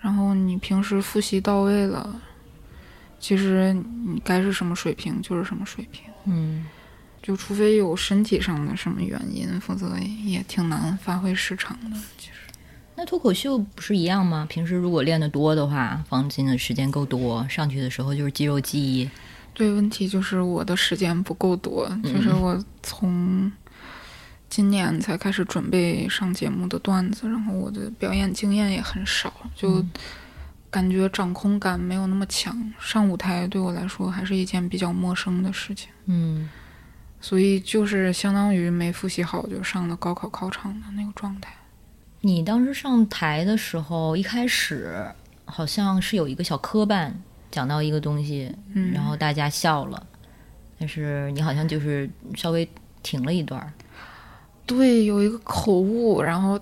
[0.00, 2.20] 然后你平时复习到位了，
[3.22, 6.04] 其实你该是什么水平就是什么水平。
[6.26, 6.66] 嗯，
[7.22, 11.96] 就除非有身体上的什么原因，否则也挺难发挥失常的。
[12.18, 12.40] 其实，
[12.96, 14.44] 那脱口秀不是一样吗？
[14.50, 19.08] 平时如果练得多的话，放心的时间够多，上去的时候就是肌肉记忆。
[19.54, 23.50] 对，问题就是我的时间不够多，就是我从。
[24.48, 29.82] 今年才开始准备上节目的段子，然后我的表演经验也很少，就
[30.72, 32.72] 感觉掌控感没有那么强。
[32.80, 35.90] 上舞台对我来说还是一件比较陌生的事情。
[36.06, 36.48] 嗯，
[37.20, 41.52] 所以就是相当于没复习好就上了高考考场的那个状态。
[42.22, 45.04] 你当时上台的时候，一开始
[45.44, 47.12] 好像是有一个小磕绊，
[47.50, 48.50] 讲到一个东西，
[48.94, 50.06] 然后大家笑了，
[50.78, 52.66] 但是你好像就是稍微
[53.02, 53.72] 停了一段。
[54.64, 56.58] 对，有一个口误，然后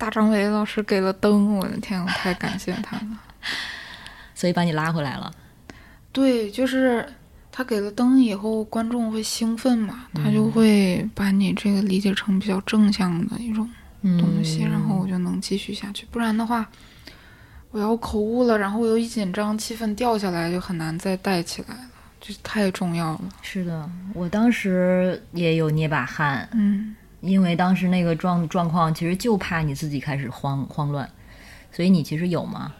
[0.00, 3.06] 大张伟老师给了灯，我的天，我太感谢他了，
[4.34, 5.30] 所以把你拉回来了。
[6.10, 7.06] 对，就是
[7.52, 13.68] 他给了灯以后，观众会兴奋嘛，他就会把你这个理解成比较正向的一种
[14.02, 16.06] 东西，然后我就能继续下去。
[16.10, 16.66] 不然的话，
[17.70, 21.82] 我要口误了，然后我又一紧张，气氛掉下来，就很难再带起来了，
[22.22, 23.24] 就太重要了。
[23.42, 26.96] 是的，我当时也有捏把汗，嗯。
[27.20, 31.08] 因为当时那个状状况，其实就怕你自己开始慌慌乱，
[31.72, 32.72] 所以你其实有吗？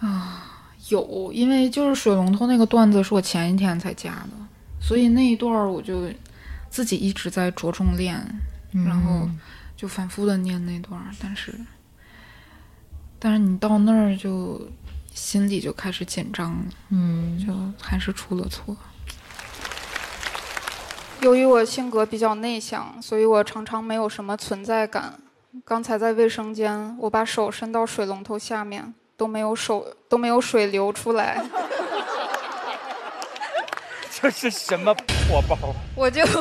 [0.00, 0.44] 啊，
[0.88, 4.30] 有，因为就是水龙头那个段子是我前一天才加的，
[4.80, 6.10] 所以那一段我就
[6.68, 8.20] 自己一直在着重练，
[8.72, 9.28] 然后
[9.76, 11.54] 就反复的念那段，但是，
[13.20, 14.68] 但是你到那儿就
[15.14, 18.76] 心里就开始紧张了，嗯，就还是出了错。
[21.22, 25.16] 由于我性格比较内向，所以我常常没有什么存在感。
[25.64, 31.40] 刚才在卫生间，我把手伸到水龙头下面，都没有手都没有水流出来。
[34.20, 35.56] 这是什么破包？
[35.94, 36.24] 我就。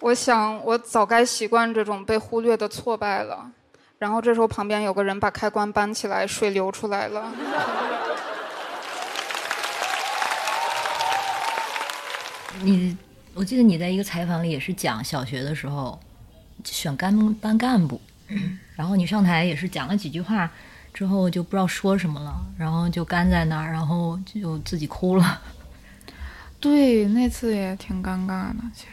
[0.00, 3.50] 我想，我早该习惯这种被忽略的挫败了。
[3.98, 7.32] 然后这时候旁边有个人把开关搬起来，水流出来了。
[12.62, 12.96] 你，
[13.34, 15.98] 我记得你在一个采访里也是讲小学的时候
[16.64, 18.00] 选干班干部，
[18.74, 20.50] 然后你上台也是讲了几句话，
[20.92, 25.42] 之后就不知道说什么了，然后就干在那儿，然后就自己哭了。
[26.58, 28.92] 对，那次也挺尴尬的，其实。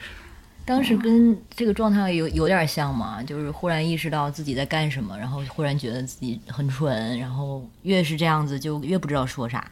[0.65, 9.69] 当时跟这个状态有有点像嘛，就是忽然意识到自己在干什么，然后忽然觉得自己很蠢，然后越是这样子就越不知道说啥。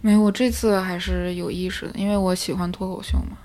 [0.00, 3.36] 没有，我这次还是有意识的，因为我喜欢脱口秀嘛。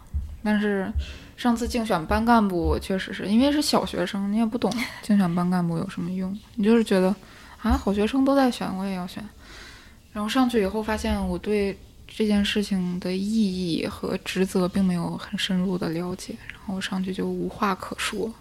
[0.41, 0.89] 但是
[1.36, 7.13] 上次竞选班干部，我确实是因为是小学生，你也不懂竞选班干部有什么用，你就是觉得
[7.62, 9.21] 啊，好学生都在选，我也要选。
[10.13, 11.77] 然后上去以后发现我对。
[12.17, 13.21] 这件事情的意
[13.77, 18.34] 义和职责并没有很深入的了解，然后上去就无话可说。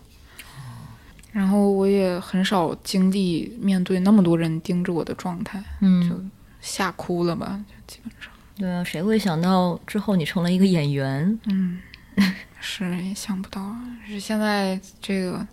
[1.30, 6.18] 然后我也很少经历面对那么多人盯着我的状态，嗯，就
[6.62, 8.32] 吓哭了吧，就基本上。
[8.56, 11.38] 对啊，谁会想到之后你成了一个演员？
[11.44, 11.78] 嗯，
[12.58, 15.46] 是也想不到，是现在这个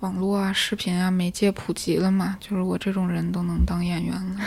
[0.00, 4.40] 网络啊、视频啊媒介普及了嘛，就是我这种人都能当演员了。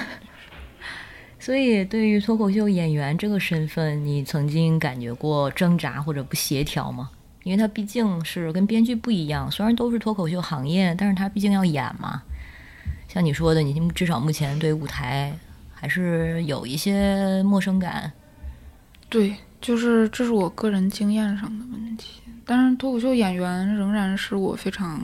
[1.41, 7.09] 所以，对于脱口秀演员这个身份，你曾经感觉过挣扎或者不协调吗？
[7.41, 12.21] 因为他毕竟是跟编剧不一样，虽然都是脱口秀行业，但是他毕竟要演嘛。
[13.07, 15.35] 像你说的，你至少目前对舞台
[15.73, 18.11] 还是有一些陌生感。
[19.09, 22.21] 对，就是这是我个人经验上的问题。
[22.45, 25.01] 但是脱口秀演员仍然是我非常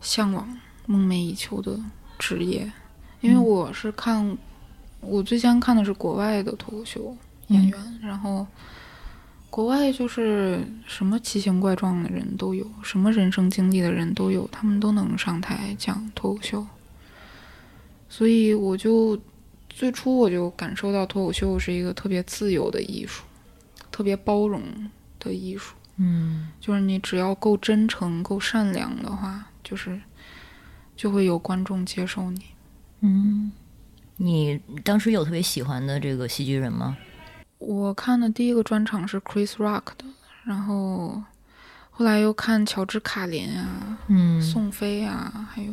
[0.00, 1.78] 向往、梦寐以求的
[2.18, 2.68] 职业，
[3.20, 4.36] 因为我是看。
[5.00, 8.46] 我最先看的是国外的脱口秀演员，然后
[9.48, 16.66] 国外就是什么奇形怪状的人都有，什么人生经历的人都有，他们都能上台讲脱口秀。
[18.08, 19.18] 所以我就
[19.68, 23.22] 最初我就感受到脱口秀是一个特别自由的艺术，
[23.90, 24.62] 特别包容
[25.20, 25.74] 的艺术。
[25.96, 30.00] 嗯，就是你只要够真诚、够善良的话，就是
[30.96, 32.40] 就会有观众接受你。
[33.00, 33.52] 嗯。
[34.20, 36.96] 你当时有特别喜欢的这个喜剧人吗？
[37.58, 40.04] 我看的第一个专场是 Chris Rock 的，
[40.44, 41.22] 然后
[41.90, 45.72] 后来又看乔治卡林啊，嗯，宋飞啊，还有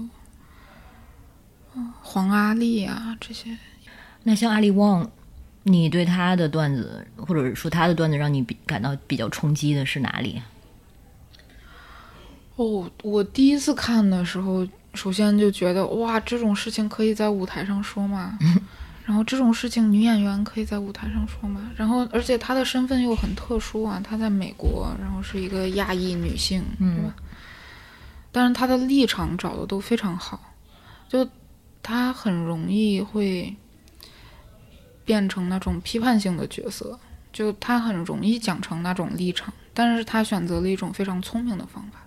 [2.02, 3.58] 黄阿丽啊这些。
[4.22, 5.10] 那像阿里旺，
[5.64, 10.42] 你对他的段子，或者说他的段子让你比感到比较冲击的是哪里？
[12.58, 14.68] 哦，我第一次看的时候。
[14.96, 18.38] 首先就觉得哇，这种事情可以在舞台上说吗？
[19.06, 21.70] 然后这种事情女演员可以在舞台上说吗？
[21.76, 27.14] 然后而且她的身份又很特殊啊，她在美国，然后是一个亚裔女性，对吧？
[28.32, 30.56] 但是她的立场找的都非常好，
[31.08, 31.28] 就
[31.84, 33.56] 她很容易会
[35.06, 36.98] 变成那种批判性的角色，
[37.32, 42.00] 就她很容易讲成那种立场，但是她选择了一种非常聪明的方法。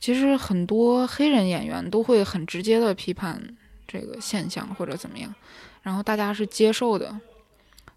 [0.00, 3.40] 其实很多黑人演员都会很直接的批判
[3.86, 5.32] 这个现象或者怎么样，
[5.82, 7.20] 然后大家是接受的。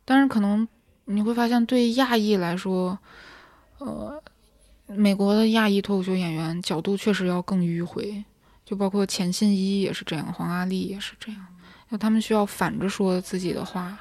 [0.04, 0.68] 但是可能
[1.06, 3.00] 你会发现，对亚裔来说，
[3.78, 4.22] 呃，
[4.88, 8.22] 美国的亚裔脱口秀演员角度确实要更迂回，
[8.66, 11.48] 就包括钱信一也是这样，黄阿丽也是这样，
[11.88, 13.98] 那他们需要反着说自己的话。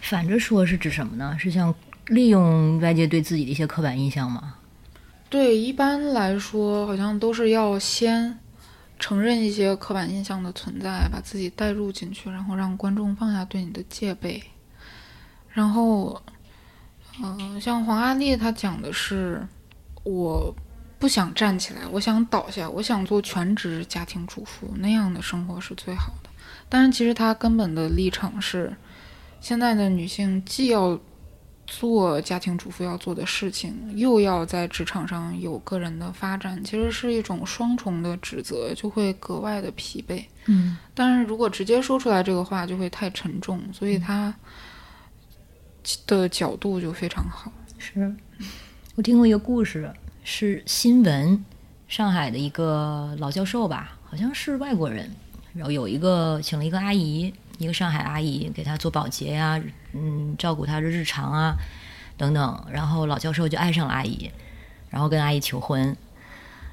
[0.00, 1.36] 反着说是指什么呢？
[1.38, 1.72] 是像
[2.08, 4.56] 利用外界对自己的一些刻板印象吗？
[5.30, 8.38] 对，一般来说，好像都是要先
[8.98, 14.42] 承认一些刻板印象的存在，把自己带入进去，然后让观众放下对你的戒备。
[15.50, 16.22] 然后，
[17.22, 19.46] 嗯，像黄阿丽，她讲的是，
[20.02, 20.54] 我
[20.98, 26.30] 不想站起来，我想倒下，我想做全职家庭主妇，那样的生活是最好的。
[26.70, 28.74] 但是，其实她根本的立场是，
[29.40, 30.98] 现在的女性既要
[31.70, 40.24] 做家庭主妇要做的事情，又要在职场上有个人的发展，其实是一种双重的指责，就会格外的疲惫。
[40.46, 44.34] 嗯，但是如果直接说出来这个话，就会太沉重，所以他
[46.06, 47.52] 的角度就非常好。
[47.76, 48.12] 是
[48.94, 49.92] 我听过一个故事，
[50.24, 51.44] 是新闻，
[51.86, 55.14] 上海的一个老教授吧，好像是外国人，
[55.52, 59.60] 然后有一个请了一个阿姨，一个上海阿姨给他做保洁呀、
[59.92, 61.56] 嗯，照顾他的日常啊
[62.16, 64.30] 等等，然后老教授就爱上了阿姨，
[64.88, 65.96] 然后跟阿姨求婚，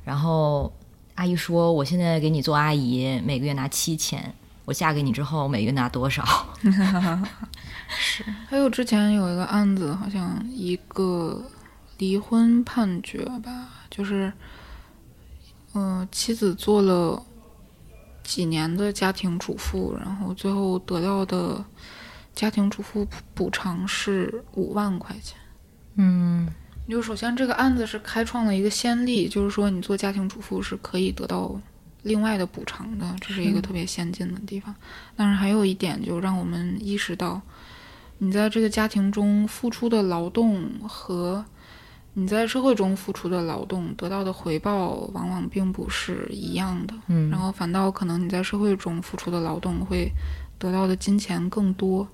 [0.04, 0.72] 然后
[1.16, 4.34] 阿姨说：“我现在给你做阿姨，每个月拿七千，
[4.66, 6.24] 我嫁给你之后每月拿多少？”
[7.88, 11.42] 是还有之前有一个案子，好像一个
[11.98, 14.32] 离婚判决吧，就是，
[15.74, 17.22] 嗯、妻子做了
[18.26, 21.64] 几年的家庭主妇，然后最后得到的
[22.34, 25.38] 家庭主妇补补偿是五万块钱。
[25.96, 26.52] 嗯
[26.90, 31.60] 就首先这个案子是开创了一个先例，就是说你做家庭主妇是可以得到
[32.04, 34.76] 另外的补偿的，这是一个特别先进的地方。
[35.16, 37.42] 但是还有一点，就让我们意识到，
[38.20, 41.44] 你在这个家庭中付出的劳动和
[42.18, 46.94] 你在社会中付出的劳动得到的回报，往往并不是一样的。
[47.08, 50.10] 嗯，然后反倒可能你在社会中付出的劳动会
[50.58, 52.08] 得到的金钱更多，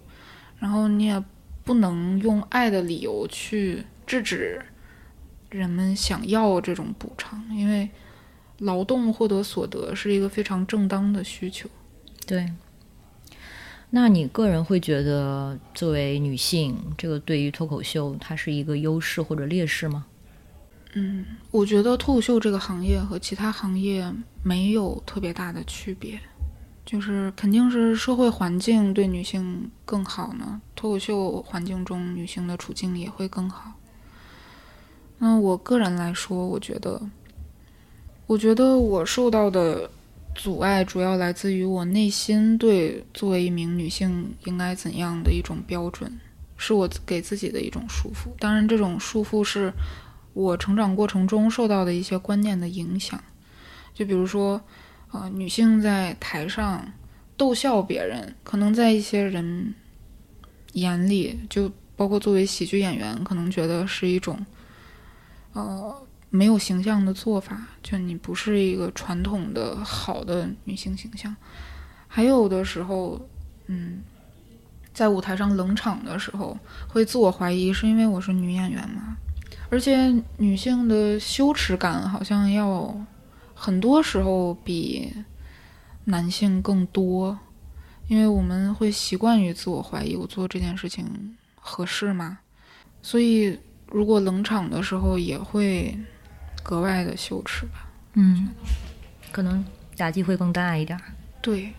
[0.58, 1.24] 然后你也
[1.64, 4.60] 不能用爱的理由去制止
[5.52, 7.88] 人们想要这种补偿，因为
[8.58, 11.70] 劳动获得所得是一个非常正当的需求。
[12.26, 12.52] 对。
[13.94, 20.06] 那你个人会觉得，作为女性，这个对于脱口秀它是一个优势或者劣势吗？
[20.94, 24.10] 嗯，我觉得脱口秀这个行业和其他行业
[24.44, 26.18] 没有特别大的区别，
[26.86, 33.74] 就是肯定是社会环境对女性更好呢，脱口秀环境中女性的处境也会更好。
[35.18, 37.02] 那我个人来说，我觉得，
[38.26, 39.90] 我觉得我受到的
[40.34, 46.20] 阻碍主要来自于我内心对作为一名女性应该怎样的一种标准，
[46.58, 48.30] 是我给自己的一种束缚。
[48.40, 49.72] 当然，这种束缚是
[50.34, 53.22] 我成长过程中受到的一些观念的影响，
[53.94, 54.62] 就比如说，
[55.12, 56.92] 呃，女性在台上
[57.36, 59.76] 逗笑别人，可能在一些人
[60.74, 64.44] 眼里，就包括作为喜剧演员，可能觉得是一种，
[65.54, 71.36] 呃，没有形象的做法，就你不是一个传统的好的女性形象。
[72.08, 73.22] 还有的时候，
[73.68, 74.02] 嗯，
[74.94, 76.58] 在舞台上冷场的时候，
[76.88, 79.18] 会自我怀疑，是因为我是女演员吗？
[79.70, 82.94] 而且女性的羞耻感好像要
[83.54, 85.14] 很多时候比
[86.06, 87.38] 男性更多，
[88.08, 92.40] 因为我们会习惯于自我怀疑，我做这件事情合适吗？
[93.02, 95.98] 所以如果冷场的时候也会
[96.64, 97.88] 格外的羞耻吧。
[98.14, 98.50] 嗯，
[99.32, 99.64] 可能
[99.96, 101.04] 打击会更大一点儿。
[101.42, 101.72] 对，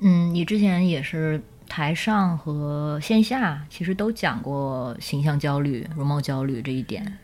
[0.00, 7.18] 嗯，你之前也是台上和线下其实都讲过形象焦虑、容貌焦虑这一点。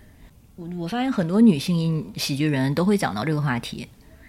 [0.57, 3.89] 我我发现很多女性喜剧人都会讲到这个话题，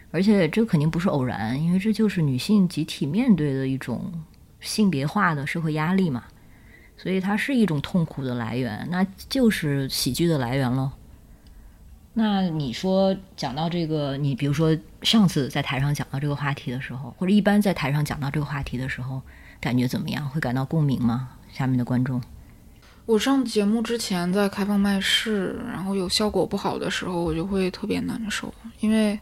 [0.09, 4.11] 而且这肯定不是偶然，因为这就是女性集体面对的一种
[4.59, 6.23] 性别化的社会压力嘛，
[6.97, 10.89] 所以它是一种痛苦的来源，那就是喜剧的来源喽。
[12.18, 19.22] 那你说讲到这个，你比如说上次在台上讲到这个话题的时候，或者一般在台上讲到这个话题的时候，
[19.59, 20.28] 感觉怎么样？
[20.30, 21.32] 会感到共鸣吗？
[21.51, 22.22] 下面的观众，
[23.05, 29.20] 我上节目之前在开放麦试，然后有效果不好的时候，我就会特别难受，因为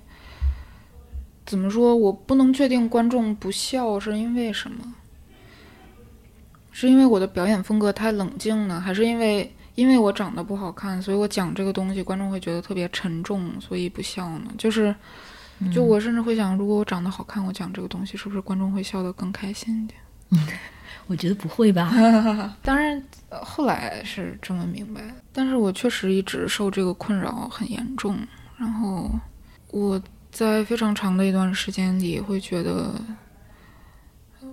[1.47, 4.93] 怎么说，我不能确定观众不笑是因为什么，
[6.71, 14.51] 是因为我的表演风格太冷静呢，还是因为因为我长得不好看，所以我讲这个东西观众会觉得特别沉重，所以不笑呢？
[14.57, 14.93] 就是，
[15.73, 19.99] 就我甚至会想，如果我长得好看，我讲这个东西是不是观众会笑得更开心一点？
[21.07, 21.91] 我觉得不会吧？
[22.63, 25.01] 当然，呃后来是这么明白，
[25.33, 28.17] 但是我确实一直受这个困扰很严重。
[28.57, 29.11] 然后
[29.71, 30.01] 我
[30.31, 32.93] 在非常长的一段时间里会觉得，
[34.39, 34.47] 呃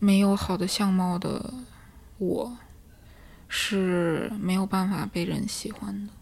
[0.00, 1.54] 没有好的相貌的
[2.18, 2.56] 我
[3.48, 6.12] 是没有办法被人喜欢的。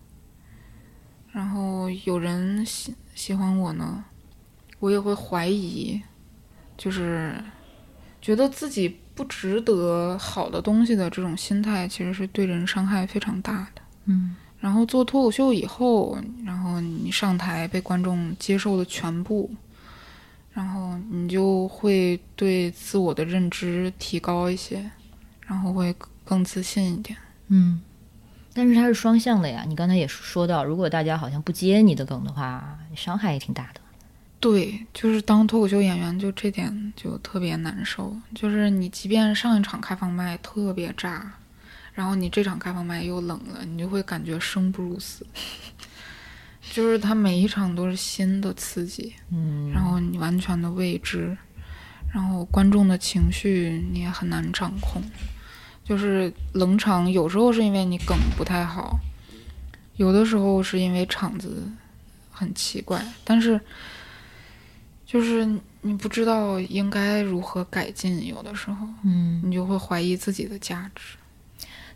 [1.32, 4.04] 然后有人喜喜欢我呢，
[4.78, 6.00] 我也会怀疑，
[6.76, 7.34] 就是
[8.20, 13.82] 觉得自己不值得好的东西的这种心态，其实是对人伤害非常大的。
[14.06, 19.50] 嗯然后做脱口秀以后，然后你上台被观众接受的全部，
[20.54, 24.90] 然后你就会对自我的认知提高一些，
[25.42, 25.94] 然后会
[26.24, 27.16] 更自信一点。
[27.48, 27.80] 嗯
[28.56, 29.64] 但是它是双向的呀。
[29.66, 33.80] 你刚才也说到，如果大家好像不接你的梗的话，伤害也挺大的。
[34.38, 38.16] 对，就是当脱口秀演员，就这点就特别难受。
[38.34, 41.32] 就是你即便上一场开放麦特别炸，
[41.94, 45.26] 然后你这场开放麦又冷了，你就会感觉生不如死。
[46.70, 51.36] 就是他每一场都是新的刺激，嗯，然后你完全的未知，
[52.12, 55.02] 然后观众的情绪你也很难掌控。
[55.84, 58.98] 就是冷场，有时候是因为你梗不太好，
[59.96, 61.62] 有的时候是因为场子
[62.30, 63.60] 很奇怪，但是
[65.04, 65.46] 就是
[65.82, 71.18] 你不知道应该如何改进，有的时候，嗯，你就会怀疑自己的价值。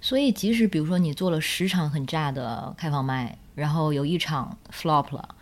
[0.01, 5.35] 所以，即使比如说你做了十场很炸的开放麦，然后有一场 flop 了，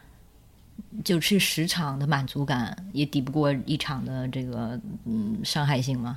[1.05, 6.17] 就是十场的满足感也抵不过一场的这个嗯伤害性吗？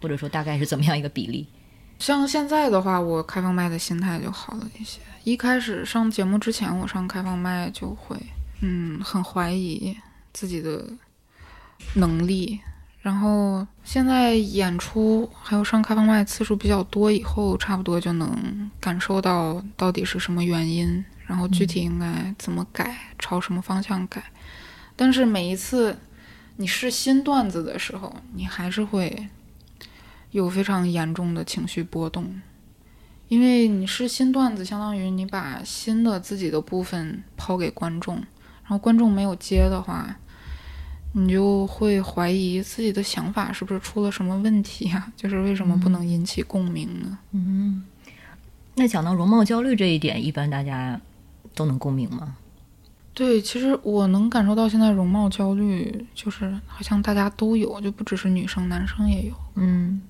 [0.00, 1.46] 或者说大概是怎么样一个比例？
[1.98, 5.00] 像现在的话，我开放麦的心态就好了一些。
[5.24, 8.16] 一开始上节目之前，我上开放麦就会，
[8.60, 9.96] 嗯，很怀疑
[10.32, 10.84] 自己的
[11.94, 12.60] 能力。
[13.00, 24.22] 然后现在演出还有上开放麦次数比较多以后，差不多就能感受到到底是什么原因，然后具体应该怎么改，朝什么方向改。
[24.96, 25.98] 但是每一次
[26.56, 29.28] 你试新段子的时候，你还是会。
[30.30, 32.40] 有非常严重的情绪波动，
[33.28, 40.14] 因为你是新段子，相当于你把新的自己的部分抛给观众，然后观众没有接的话，
[41.12, 45.10] 你就会怀疑自己的想法是不是出了什么问题呀？
[45.16, 47.18] 就是为什么不能引起共鸣呢？
[47.32, 47.82] 嗯，
[48.74, 51.00] 那讲到容貌焦虑这一点，一般大家
[51.54, 52.36] 都能共鸣吗？
[53.14, 59.34] 对，其实我能感受到现在容貌焦虑，就是好像大家都有，就不只是女生，男生也有。
[59.56, 60.02] 嗯。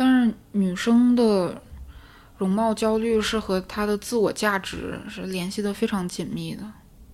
[0.00, 1.60] 但是女生的
[2.36, 6.62] 容貌焦虑是和她的自我价值是联系的非常紧密的。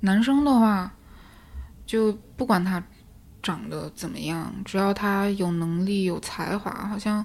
[0.01, 0.93] 男生的话，
[1.87, 2.85] 就不管他
[3.43, 7.25] 长得怎么样，只要他有能力、有才华，好像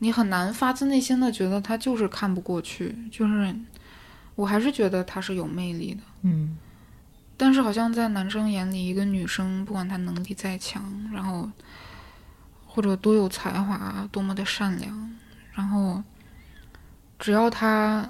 [0.00, 2.98] 你很难发自内心的觉得他就是看不过去。
[3.12, 3.54] 就是
[4.34, 6.00] 我还是觉得他是有魅力的。
[6.22, 6.58] 嗯。
[7.36, 10.82] 但是好像在男生眼里，一个女生不管她能力再强，
[11.12, 11.48] 然后。
[12.70, 15.10] 或者多有才华，多么的善良，
[15.52, 16.00] 然后
[17.18, 18.08] 只要他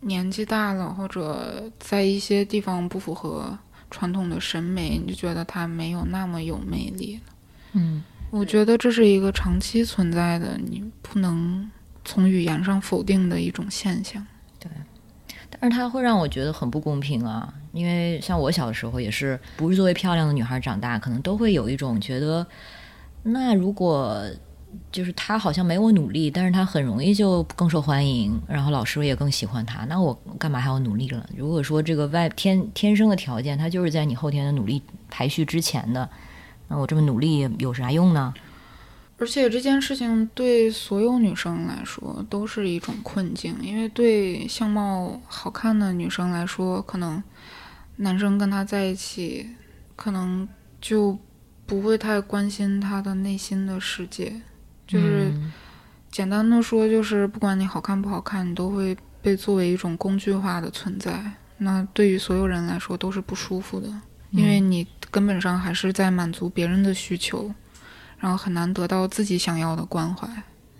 [0.00, 3.58] 年纪大了，或者在一些地方不符合
[3.90, 7.32] 传统的审美，你就觉得他没有那么有魅力了。
[7.72, 11.68] 嗯，我觉得这是一个长期存在的，你不能
[12.04, 14.24] 从语言上否定的一种现象。
[14.60, 14.70] 对，
[15.58, 22.46] 但是它会让我觉得很不公平啊，因为像我小的时候也是，不是作为漂亮的女孩长大，可能都会有一种觉得。
[23.28, 24.24] 那如果
[24.92, 31.28] 就是他好像没我努力，但是他很容易就更受欢迎，然后老师也更喜欢他，那我干嘛还要努力了？
[31.36, 36.08] 如果说这个外天天生的条件，他就是在你后天的努力排序之前的，
[36.68, 38.32] 那我这么努力有啥用呢？
[39.18, 47.22] 而且这件事情对所有女生来说都是一种困境，因为对相貌好看的女生来说，可能
[47.96, 49.48] 男生跟她在一起，
[49.96, 50.48] 可能
[50.80, 51.18] 就。
[51.66, 54.32] 不会太关心他的内心的世界，
[54.86, 55.32] 就是
[56.10, 61.32] 简单的说，就是不管你好看不好看，你都会被作为一种工具化的存在。
[61.58, 63.88] 那对于所有人来说都是不舒服的，
[64.30, 67.52] 因为你根本上还是在满足别人的需求，
[68.18, 70.28] 然后很难得到自己想要的关怀。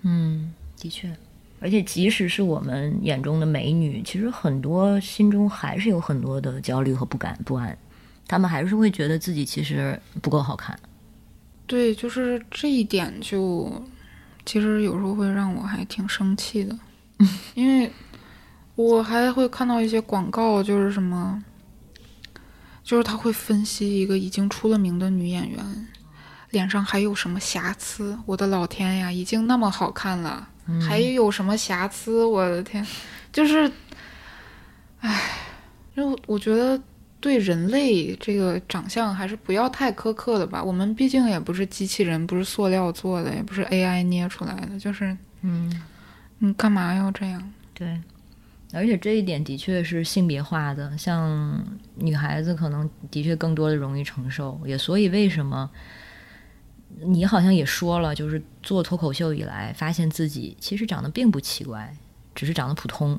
[0.02, 1.12] 嗯，的确，
[1.58, 7.76] 而且即使是我们眼中的美女，其实很多心中还是有很多的焦虑和不敢不安。
[8.28, 10.76] 他们还是会觉得自己其实不够好看，
[11.66, 13.80] 对，就是这一点就，
[14.44, 16.76] 其实有时候会让我还挺生气的，
[17.54, 17.92] 因为
[18.74, 21.40] 我还会看到一些广告，就是什么，
[22.82, 25.88] 就是他会分析一个已经出了名的女演员
[26.50, 30.48] 脸上还有什么瑕疵，我的老天呀，已经那么好看了，
[30.88, 32.24] 还有什么瑕疵？
[32.24, 32.84] 我的天，
[33.32, 33.70] 就是，
[34.98, 35.30] 唉，
[35.94, 36.80] 因为我觉得。
[37.20, 40.62] 对人类这个长相还是不要太苛刻的吧。
[40.62, 44.78] 我们毕竟也不是机器人，不是塑料做的，也不是 AI 捏出来的。
[44.78, 45.82] 就是，嗯，
[46.38, 47.52] 你干嘛要这样？
[47.74, 48.00] 对，
[48.72, 51.64] 而且这一点的确是性别化的，像
[51.96, 54.60] 女孩子可能的确更多的容易承受。
[54.64, 55.68] 也所以为什么
[57.02, 61.92] 你好像也说了，就是做脱口秀以来，发现自己其实长得并不奇怪，
[62.34, 63.18] 只是长得普通。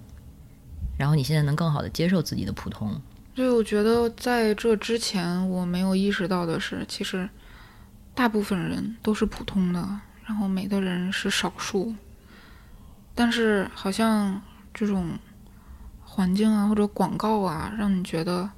[0.97, 3.01] 然后你现在能更好的接受自己的普通。
[3.37, 7.29] 对，我觉得在这之前我没有意识到的是，其实
[8.15, 9.87] 大部分人都是普通的，
[10.25, 11.93] 然后美的人是少数。
[13.13, 14.41] 但是好像
[14.73, 15.11] 这种
[16.03, 18.49] 环境啊或者广告啊，让你觉得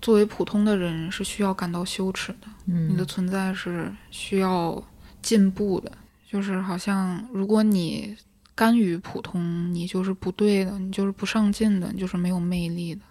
[0.00, 4.82] 作为普通的人是需要感到羞耻的，嗯，你的存在是需要
[5.20, 5.92] 进步的，
[6.26, 8.16] 就是好像如果你
[8.54, 13.02] 甘于普通，你就是不对的，你就是不上进的，你就是没有魅力的。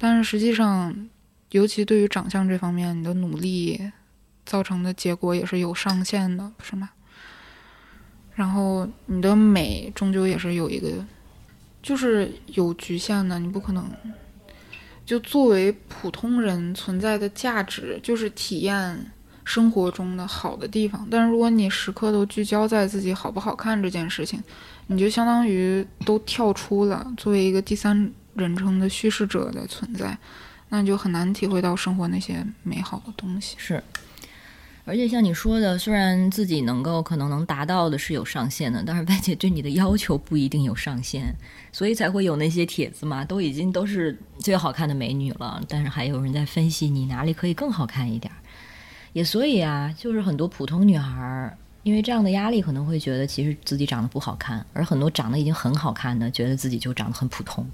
[0.00, 1.08] 但是实际上，
[1.50, 3.90] 尤其对于长相这方面，你的努力
[4.46, 6.90] 造成的结果也是有上限的，是吗？
[8.34, 11.04] 然后你的美终究也是有一个，
[11.82, 13.84] 就是有局限的，你不可能。
[15.04, 19.10] 就作为普通人存在的价值，就是体验
[19.44, 21.08] 生活中的好的地方。
[21.10, 24.40] 但是如果你时刻都聚焦在自己好不好看这件事情，
[24.86, 28.12] 你就相当于都跳出了作为一个第三。
[28.38, 30.16] 人称的叙事者的存在，
[30.70, 33.56] 那你就很难体会到生活那些美好的东西。
[33.58, 33.82] 是，
[34.84, 41.34] 而且像你说的，虽然自己能够可能能达到的是有上限的，但是 外界对你的要求不一定有上限，
[41.72, 48.32] 所以才会有那些帖子嘛，都已经都是最好看的美女了，但是还有人在分析你哪里可以更好看一点。
[49.14, 57.66] 也所以啊，就是很多普通女孩因为这样的压力，可能会觉得其实自己长得不好看，而很多长得已经很好看的，觉得自己就长得很普通。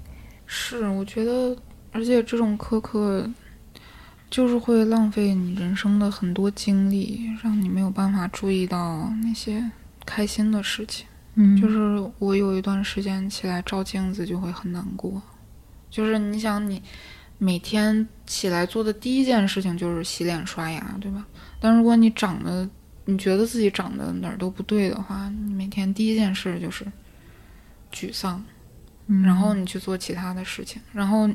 [0.45, 1.55] 是，我觉得，
[1.91, 3.29] 而且这种苛刻，
[4.29, 9.71] 就是会浪费你人生的很多精力，让你没有办法注意到那些
[10.05, 11.05] 开心的事情。
[11.35, 15.21] 嗯，就是我有一段时间起来照镜子就会很难过，
[15.89, 16.81] 就是你想，你
[17.37, 21.25] 每天起来做的第一件事情就是洗脸刷牙，对吧？
[21.59, 22.69] 但如果你长得，
[23.05, 26.85] 你觉得自己长得哪儿都不对的话，你每天第一件事就是
[27.91, 28.43] 沮丧。
[29.23, 31.29] 然后你去做其他的事情，然后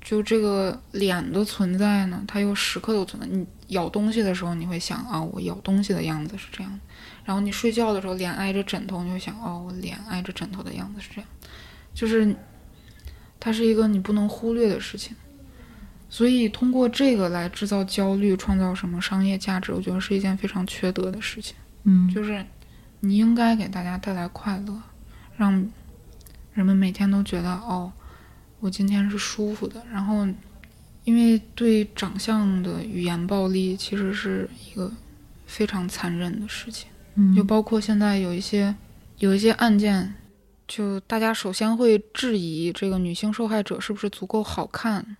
[0.00, 3.28] 就这个脸的存在呢，它又时刻都存在。
[3.28, 6.80] 你咬东西的时候，你会想啊，我咬东西的样子是这样。
[7.24, 11.30] 然后你睡觉的时候，脸挨着枕头，你会想哦，我脸挨着枕头的样子是这样。
[11.94, 12.34] 就是
[13.38, 15.14] 它是一个你不能忽略的事情。
[16.10, 21.54] 所以通过这个来制造焦虑，创造什么商业价值，我觉得是一件非常缺德的事情。
[21.84, 22.44] 嗯，就是
[22.98, 24.82] 你应该给大家带来快乐，
[25.36, 25.70] 让。
[26.54, 27.90] 人们每天都觉得哦，
[28.60, 29.82] 我今天是舒服的。
[29.90, 30.26] 然后，
[31.04, 34.92] 因为对长相的语言暴力其实是一个
[35.46, 36.88] 非常残忍的事情。
[37.14, 38.74] 嗯，就包括现在有一些
[39.18, 40.14] 有一些案件，
[40.68, 45.16] 就大家首先会质疑这个女性受害者是不是足够好看。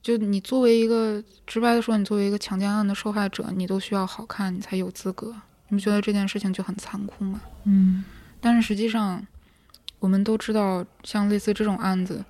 [0.00, 5.34] 就你作为一个直白的说，你作为一个强奸案的受害者，你都需要好看，你才有资格。
[5.68, 7.40] 你们觉得这件事情就很残酷吗？
[7.64, 8.04] 嗯，
[8.40, 9.26] 但是实际上。
[10.06, 12.24] 我们都知道，像类似这种案子，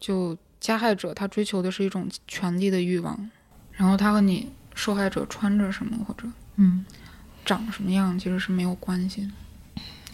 [0.00, 3.30] 就加害者他追求的是一种权力的欲望，
[3.70, 6.24] 然后他和你受害者穿着什么或者
[6.56, 6.84] 嗯
[7.44, 9.30] 长什么样其实是没有关系的。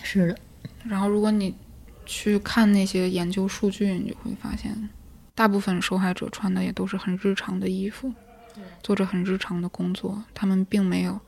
[0.03, 0.39] 是的。
[0.85, 1.57] 然后如果你
[2.05, 4.91] 去看那些研究数据，你就会发现，
[5.35, 8.12] 大部分受害者穿的也都是很日常的衣服，
[8.83, 11.19] 做着很日常的工作，他们并没有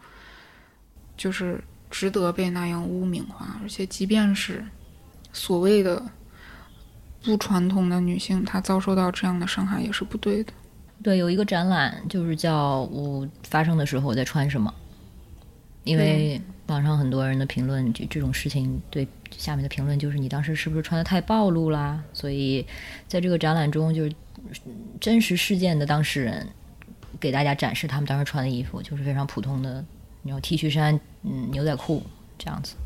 [1.17, 4.63] 就是值得被那样污名化，而且即便是。
[5.33, 6.03] 所谓的
[7.23, 10.53] 不传统的女性，她遭受到这样的伤害也是不对的。
[11.03, 14.73] 对，有一个展览就是叫“我发生的时候我在穿什么”，
[15.85, 22.03] 因为网上很多人的评论，就这种事情，对下面的评论就是你当时是不是穿的太暴露啦？
[22.13, 22.67] 所以
[23.09, 24.13] 在这个展览中，就是
[25.01, 26.47] 真实事件的当事人
[27.19, 29.85] 给大家展示他们当时穿的衣服，就是非常普通的，
[30.23, 32.03] 然后 T 恤衫、嗯牛仔裤
[32.39, 32.77] 这样子。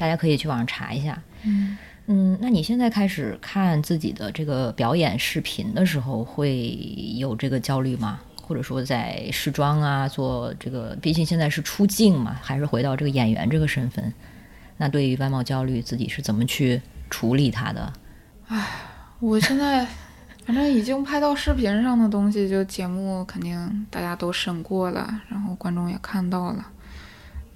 [0.00, 1.22] 大家可以去网上查一下。
[1.44, 1.76] 嗯
[2.06, 6.76] 嗯，那你现在开始看自己的这个表演视频的时候，会
[7.16, 8.18] 有这个焦虑吗？
[8.42, 14.12] 或者说在试妆啊，做这个，毕竟现在是出镜嘛，还是回到这个演员这个身份？
[14.78, 16.80] 那对于外貌焦虑，自己是怎么去
[17.10, 17.92] 处理它的？
[18.48, 18.66] 唉，
[19.20, 19.86] 我现在
[20.44, 26.66] 反正已经拍到视频上的东西，就节目肯定大家都审过了，然后观众也看到了。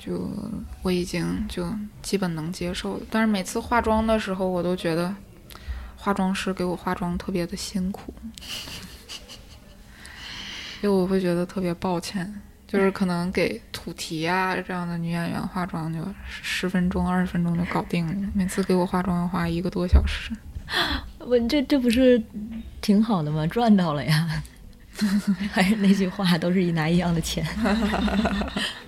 [0.04, 0.30] 就
[0.82, 1.66] 我已经就
[2.02, 5.14] 基本能接受了，但是每次化妆的时候，我都觉得
[5.96, 8.12] 化妆师给我化妆特别的辛苦，
[10.82, 20.30] 因为我会觉得特别抱歉，就是可能给土提啊这样的女演员化妆就十分钟、二十分钟就搞定了，每次给我化妆要花一个多小时。
[21.18, 22.22] 我这这不是
[22.82, 23.46] 挺好的吗？
[23.46, 24.42] 赚到了呀！
[25.50, 27.44] 还是那句话，都是一拿一样的钱。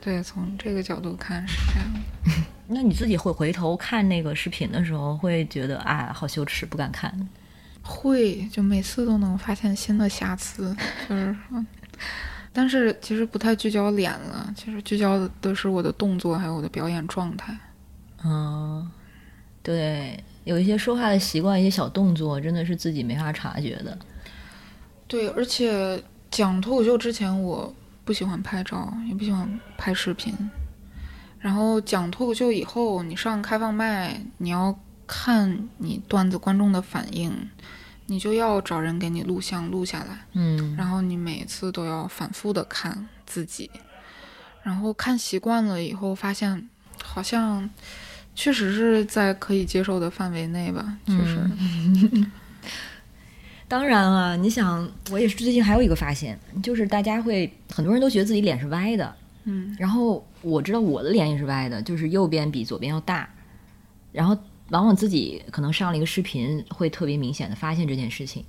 [0.00, 2.44] 对，从这个角度看是这样。
[2.66, 7.28] 那你自己会回头看那个视频的时候，会觉得啊，好羞耻，不敢看。
[7.82, 10.76] 会，就每次都能发现新的瑕疵，
[11.08, 11.36] 就是，
[12.52, 17.56] 但是其实不太聚焦脸了，其实聚焦的是我的动作，还有我的表演状态。
[18.22, 18.88] 嗯，
[19.62, 23.98] 对，有一些说话的习惯，一些小动作，真的是自己没法察觉的。
[25.08, 27.74] 对，而且讲脱口秀之前，我
[28.10, 30.34] 不喜欢拍照，也不喜欢拍视频。
[31.38, 37.32] 然后讲脱口秀以后，你上开放麦，你要看你段子观众的反应，
[38.06, 40.26] 你就要找人给你录像录下来。
[40.32, 43.70] 嗯，然后你每次都要反复的看自己，
[44.64, 46.68] 然后看习惯了以后，发现
[47.04, 47.70] 好像
[48.34, 51.48] 确实是在可以接受的范围内吧，确实。
[53.70, 59.14] 当然了，你想，我也是最近还有一个发现，就是大家会很多人都觉得自己脸是歪的，
[59.44, 63.32] 嗯，然后我知道我的脸也是歪的，就是右边比左边要大，
[64.10, 64.36] 然后
[64.70, 68.44] 往往自己可能上了一个视频，会特别明显的发现这件事情，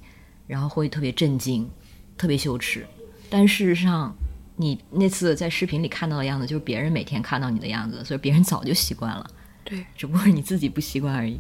[0.48, 1.70] 然后会特别震惊，
[2.18, 2.84] 特别羞耻。
[3.30, 4.12] 但事实上，
[4.56, 9.30] 你那次在视频里看到的样子，就是别人每天看到你的样子，所以别人早就习惯了，
[9.64, 11.40] 对，只不过是你自己不习惯而已。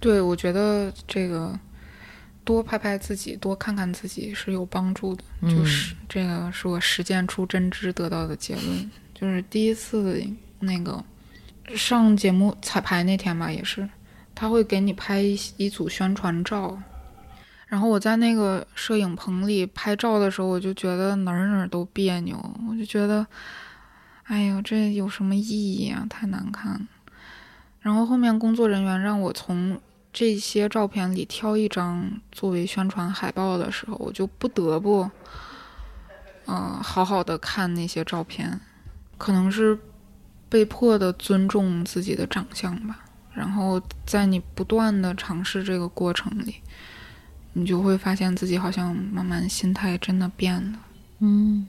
[0.00, 1.56] 对，我觉得这个。
[2.48, 5.22] 多拍拍自己，多看看自己是有帮助的。
[5.42, 8.90] 就是这个是我实践出真知得到的结论。
[9.14, 10.24] 就是第一次
[10.58, 11.04] 那个
[11.76, 13.86] 上节目彩排那天吧，也是
[14.34, 16.80] 他会给你拍一一组宣传照，
[17.66, 23.26] 然后我在那个摄影棚里拍照的时候，我就觉得哪儿哪儿都别扭，我就觉得，
[24.22, 26.06] 哎呦，这有什么意义啊？
[26.08, 26.80] 太难看了。
[27.82, 29.78] 然后后面工作人员让我从。
[30.18, 35.08] 这些照片里挑一张作为宣传海报的时候，我就不得不，
[36.46, 38.58] 嗯，好好的看那些照片，
[39.16, 39.78] 可能是
[40.48, 43.04] 被迫的尊重自己的长相吧。
[43.32, 46.56] 然后在你不断的尝试这个过程里，
[47.52, 50.80] 你就会发现自己好像慢慢心态真的变了。
[51.20, 51.64] 嗯，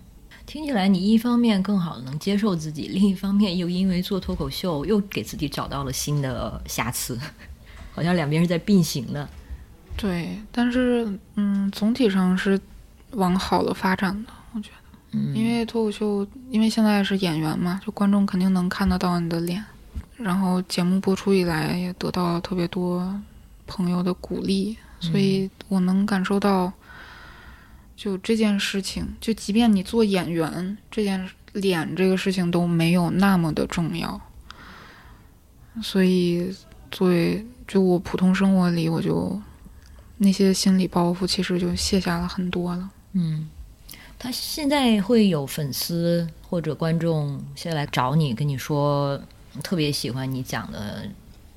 [0.47, 7.16] 听起来你一方面更好的能接受自己，另一方面又因为做脱口秀又给自己找到了新的瑕疵。
[8.00, 9.28] 好像两边是在并行的，
[9.97, 12.58] 对，但是嗯，总体上是
[13.12, 19.62] 往好了发展的，我觉得，嗯，因为脱口秀，因为现在是演员嘛，就观众肯定能看得到你的脸，
[20.16, 23.22] 然后节目播出以来也得到了特别多
[23.68, 26.72] 朋友的鼓励，所以我能感受到，
[27.97, 34.22] 就这件事情，就即便你做演员，这件脸这个事情都没有那么的重要，
[35.82, 36.56] 所以
[36.89, 37.45] 作为。
[37.70, 39.39] 就我普通生活里，我就
[40.17, 42.89] 那些心理包袱其实就卸下了很多了。
[43.13, 43.47] 嗯，
[44.17, 49.22] 他现在会有粉丝或者观众先来找你，跟你说
[49.61, 51.07] 特别喜欢你讲的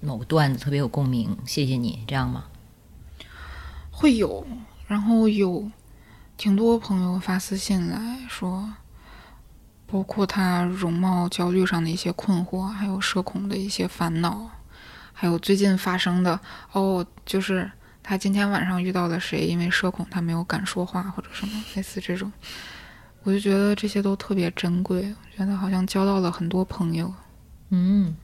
[0.00, 2.44] 某个段子，特别有共鸣，谢谢你，这样吗？
[3.90, 4.46] 会有，
[4.86, 5.70] 然后有
[6.36, 8.74] 挺多朋友发私信来说，
[9.86, 14.50] 包括他容貌焦虑上的一些困惑，还有社恐的一些烦恼。
[15.22, 16.40] 还有最近发生的
[16.72, 17.70] 哦，就是
[18.02, 22.32] 他今天晚上遇到了谁，因为社恐他没有敢说话或者什么类似这种，
[23.22, 27.14] 我就觉得这些都特别珍贵，我觉得好像交到了很多朋友。
[27.70, 28.16] 嗯，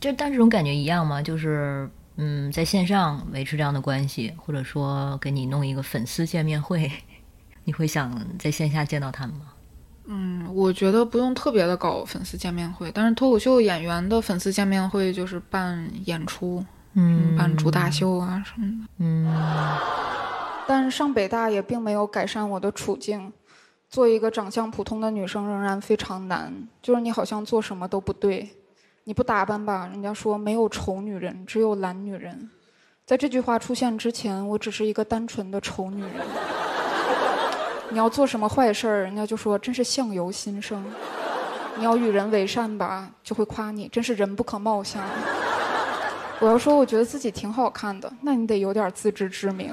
[0.00, 1.20] 就但这种感觉一样吗？
[1.20, 6.88] 就是嗯，在线上维持这样的关系，或者说给你弄一个粉丝见面会，
[7.64, 9.46] 你会想在线下见到他们吗？
[10.06, 19.78] 嗯，我觉得不用特别的搞粉丝见面会，但是脱口秀演员的粉丝见面会就是办演出，嗯，办主打秀啊什么的，嗯。
[20.66, 23.32] 但上北大也并没有改善我的处境，
[23.88, 28.48] 做一个长相普通的女生仍然非常难，就是你好像做什么都不对，
[29.04, 32.50] 你不打扮吧，人家说没有丑女人，只有懒女人。
[33.04, 36.12] 在这句话出现之前，我只是一个单纯的丑女人。
[37.92, 40.82] 你要做什么坏事儿，人家就说真是相由心生；
[41.76, 45.04] 你要与人为善吧，就会夸你真是人不可貌相。
[46.40, 49.68] 我要说我觉得自己挺好看的，那你得有点自知之明；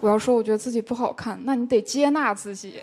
[0.00, 2.82] 我要说我觉得自己不好看，那你得接纳自己。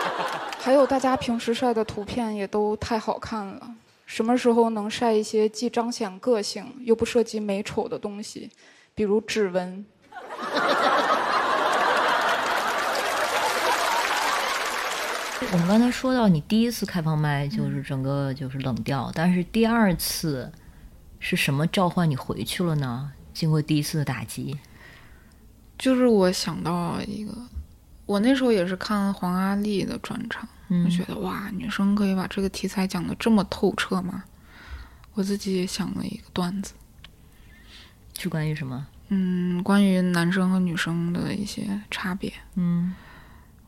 [0.58, 3.70] 还有大家平时晒的图片也都太好看了，
[4.06, 8.50] 什么时候能晒一些既彰显个性又不涉及美丑的东西，
[8.94, 9.84] 比如指纹？
[15.52, 20.52] 我们刚才说到，你第一次开放麦就是整个就是冷掉，但是第二次
[21.18, 23.10] 是什么召唤你回去了呢？
[23.32, 24.58] 经过第一次的打击，
[25.78, 27.32] 就是我想到一个，
[28.04, 30.46] 我那时候也是看黄阿丽的专场，
[30.84, 34.24] 我觉得哇，女生可以把这个题材讲的这么透彻吗？
[35.14, 36.74] 我自己也想了一个段子，
[38.18, 38.86] 是关于什么？
[39.08, 42.32] 嗯，关于男生和女生的一些差别。
[42.56, 42.94] 嗯。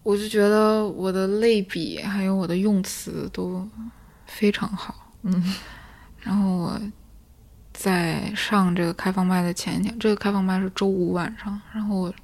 [0.09, 3.69] 我就觉得我的类比还有我的用词都
[4.25, 5.55] 非常好，嗯，
[6.21, 6.81] 然后我
[7.75, 12.15] 在上这个开放麦的前一天，这个开放麦是周五晚上，然后我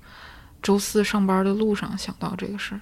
[0.63, 2.81] 周四上班的路上想到这个事儿。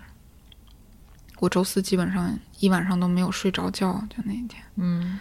[1.41, 4.63] 我周四基本上一晚上都没有睡着觉，就那一天。
[4.77, 5.19] 嗯，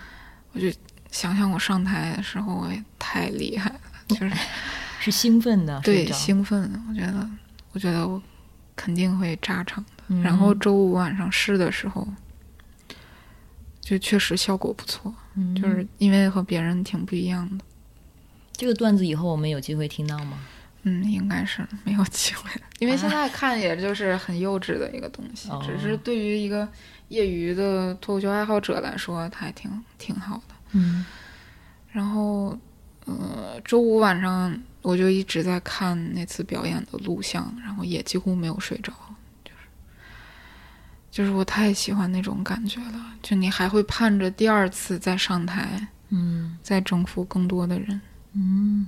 [0.51, 0.71] 我就
[1.09, 3.79] 想想我上台的时候，我也太厉害了，
[4.09, 4.31] 就是
[5.01, 6.71] 是兴奋的，对兴奋。
[6.87, 7.27] 我觉得，
[7.71, 8.21] 我觉得我
[8.81, 10.03] 肯定会炸场的。
[10.07, 12.07] 嗯然后周五晚上试的时候，
[13.79, 17.63] 就确实效果不错，嗯就是因为和别人挺不一样的。
[18.53, 20.37] 这个段子以后我们有机会听到吗？
[20.83, 26.67] 嗯，应该是没有机会， 因为现在看也就是很幼稚的一个东西，哦只是对于一个
[27.09, 29.69] 业余的脱口秀爱好者来说，它还挺
[29.99, 30.55] 挺好的。
[30.71, 31.05] 嗯
[31.91, 32.57] 然后，
[33.05, 38.91] 呃，周五晚上我就一直在看那次表演的录像，然后也几乎没有睡着，
[39.43, 39.57] 就是，
[41.11, 48.01] 就是我太喜欢那种感觉了，就你还会盼着第二次再上台，嗯再征服更多的人。
[48.33, 48.87] 嗯，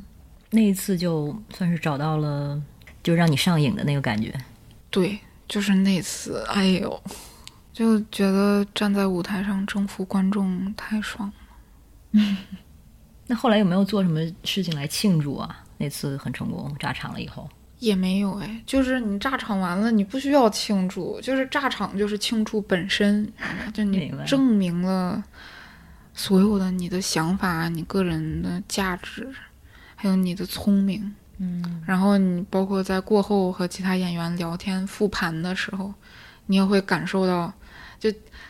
[0.49, 2.61] 那一次就算是找到了，
[3.03, 4.33] 就让你上瘾的那个感觉。
[4.89, 7.03] 对，就是那次，哎呦，
[7.73, 11.31] 就觉得站在舞台上征服观众太爽
[12.11, 12.23] 了。
[13.27, 15.62] 那后来有没有做什么事情来庆祝啊？
[15.83, 17.49] 那次很成功，炸场了以后。
[17.79, 23.29] 也没有哎，就是你炸场完了，你不需要庆祝，就是炸场就是庆祝本身，
[23.73, 25.21] 就你证明了
[26.13, 29.27] 所有的你的想法、你个人的价值，
[29.95, 31.13] 还有你的聪明。
[31.39, 35.93] 嗯然后你包括在过后和其他演员聊天复盘的时候，
[36.45, 37.51] 你也会感受到，
[37.99, 38.09] 就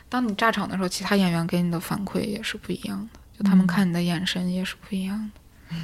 [0.10, 5.76] 当你炸场的时候，其他演员给你的反馈也是不一样的，就他们看你的眼神也是不一样的，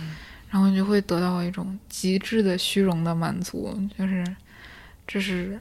[0.49, 4.25] 然后你就会得到一种极致的虚荣的满足，就是
[5.05, 5.59] 这是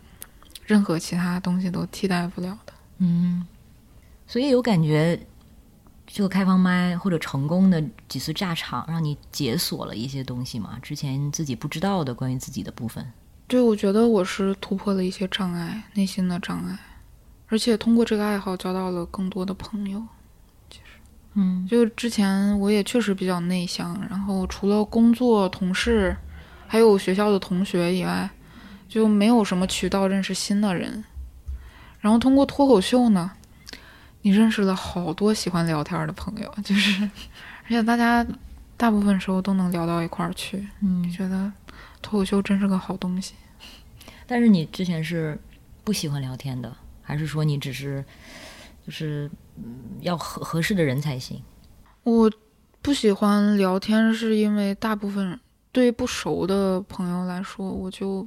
[0.66, 2.72] 任何其他东西都替代不了的。
[2.98, 3.46] 嗯，
[4.26, 5.20] 所以有感觉，
[6.06, 10.78] 这个开放麦或者成功的几次炸场，让你解锁了一些东西嘛？
[10.80, 13.06] 之前自己不知道的关于自己的部分。
[13.46, 16.78] 对，我觉得我是突破了一些障碍，内心的障碍，
[17.46, 20.02] 而且通过这个爱好交到了更多的朋友。
[21.40, 26.16] 嗯就之前我也确实比较内向，然后除了工作、同事，
[26.66, 28.28] 还有学校的同学以外，
[28.88, 31.04] 就没有什么渠道认识新的人。
[32.00, 33.30] 然后通过脱口秀呢，
[34.22, 38.26] 你认识了好多喜欢聊天的朋友，就是而且大家
[38.76, 41.52] 大部分时候都能聊到一块儿去，嗯，觉得
[42.02, 43.34] 脱口秀真是个好东西。
[44.26, 45.38] 但是你之前是
[45.84, 48.04] 不喜欢聊天的，还是说你只是
[48.86, 49.30] 就是
[50.00, 51.42] 要合合适的人才行？
[52.04, 52.30] 我
[52.80, 55.38] 不喜欢聊天，是因为大部分
[55.72, 58.26] 对不熟的朋友来说，我就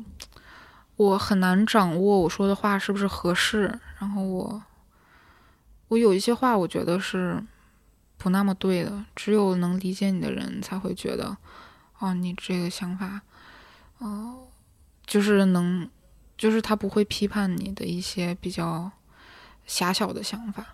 [0.95, 4.61] 我很难掌握我说的话是不是合适，然后我
[5.87, 7.41] 我有一些话我觉得是
[8.17, 11.37] 不那么对的，只有能理解你的人才会觉得，
[11.97, 13.21] 哦，你这个想法，
[13.97, 14.47] 哦、
[15.07, 15.89] 就是能，
[16.37, 18.91] 就是他不会批判你的一些比较
[19.65, 20.65] 狭小的想法。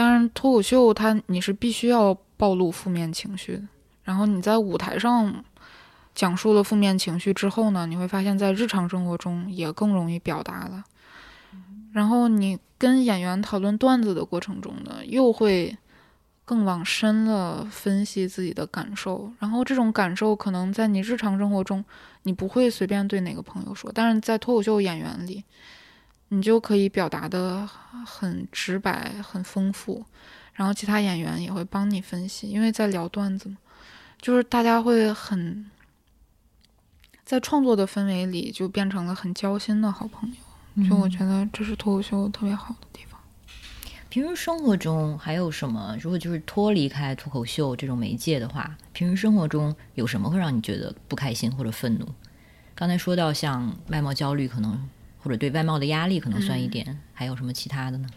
[0.00, 3.62] 当然，脱口秀它你是必须要暴露负面情绪的。
[4.02, 5.44] 然后你在舞台上
[6.14, 10.82] 讲述了负面情绪之后呢，你会发现在日常生活中也更容易表达了。
[11.92, 15.76] 然后你跟演员讨论段子的过程中呢，又会
[16.46, 19.30] 更往深了分析自己的感受。
[19.38, 21.84] 然后这种感受可能在你日常生活中
[22.22, 25.44] 你不会随便对哪个朋友说，但是在脱口秀演员里，
[26.30, 27.68] 你就可以表达的
[28.06, 30.04] 很直白、很丰富，
[30.54, 33.56] 然后其他演员也会帮你分析，因为在聊段子嘛，
[34.20, 35.68] 就是大家会很
[37.24, 40.88] 在创作的氛围里就变成了很交心的好朋友。
[40.88, 43.18] 就我觉得这是脱口秀特别好的地方。
[44.08, 45.96] 平时生活中还有什么？
[46.00, 52.06] 如果就是脱离开脱口秀这种媒介的话，平时生活中有什么会让你觉得不开心或者愤怒？
[52.74, 54.88] 刚才说到像外貌焦虑，可能
[55.22, 58.08] 或者对外貌的压力可能算一点，还有什么其他的呢？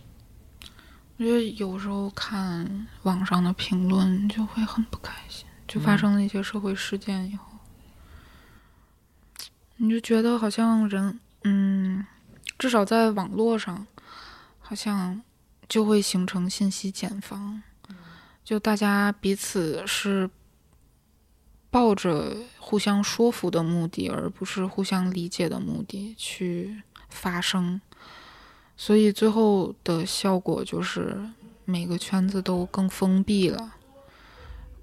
[1.18, 7.45] 我觉得有时候看网上的评论就会很不开心，就发生了一些社会事件以后，
[9.78, 12.06] 你就觉得好像人，嗯，
[12.58, 13.86] 至少在网络上，
[14.60, 15.22] 好像
[15.70, 17.62] 就会形成信息茧房，
[18.43, 20.30] 就大家彼此是
[21.70, 26.82] 抱着互相说服的目的，而不是互相理解的目的去
[27.14, 27.80] 发生。
[28.76, 31.18] 所以最后的效果就是
[31.64, 33.74] 每个圈子都更封闭了，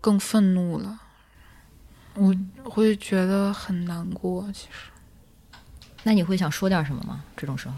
[0.00, 1.00] 更愤怒了。
[2.14, 4.90] 我会觉得很难过，其实
[6.04, 7.22] 那你会想说点什么吗？
[7.36, 7.74] 这种时候，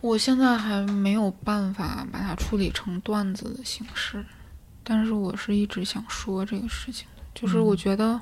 [0.00, 4.24] 我现在还没有办法把它处理成段子的形式，
[4.84, 8.20] 但是我是一直想说这个事情的，就是我觉得，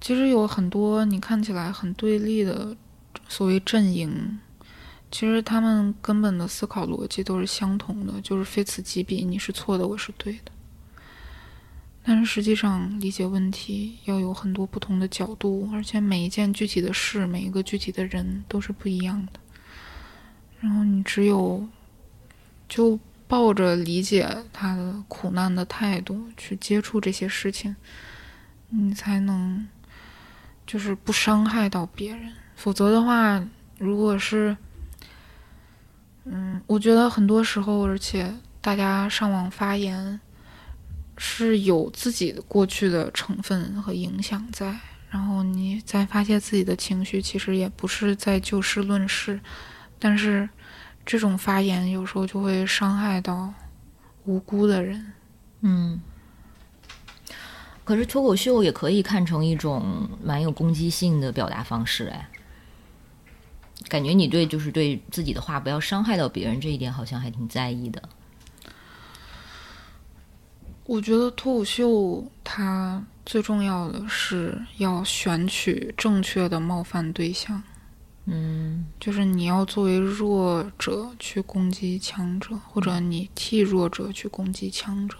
[0.00, 2.76] 其实有很多你看起来很对立的
[3.28, 4.38] 所谓阵营，
[5.10, 10.52] 其实他们根本的思考逻辑都是相同的，就是非此即彼，你是错的，我是对的。
[12.04, 19.32] 但是实际上，理解问题要有很多不同的角度，而且每一件具体的事，每一个具体的人都是不一样的。
[20.60, 21.68] 然后你只有
[22.66, 27.76] 就抱着理解他的苦难的态度去接触这些事情，
[28.70, 29.68] 你才能
[30.68, 32.32] 就是不伤害到别人。
[32.54, 33.44] 否则的话，
[33.78, 34.56] 如果是，
[36.26, 40.20] 嗯，我觉得很多时候，而且大家上网发言。
[41.20, 44.78] 是有自己的过去的成分和影响在，
[45.10, 49.40] 然后你再发泄自己的情绪，其实也不是在就事论事，
[49.98, 50.48] 但是
[51.04, 53.52] 这种发言有时候就会伤害到
[54.26, 55.12] 无辜的人。
[55.62, 56.00] 嗯，
[57.88, 62.28] 可是脱口秀也可以看成一种蛮有攻击性的表达方式，哎，
[63.88, 68.06] 感觉你对就是对自己的话不要伤害到别人这一点，好像还挺在意的。
[70.84, 77.62] 我觉得脱口秀它最重要的是要选取正确的冒犯对象，
[78.26, 85.16] 嗯，就是你要作为弱者去攻击强者，或者你替弱者去攻击强者。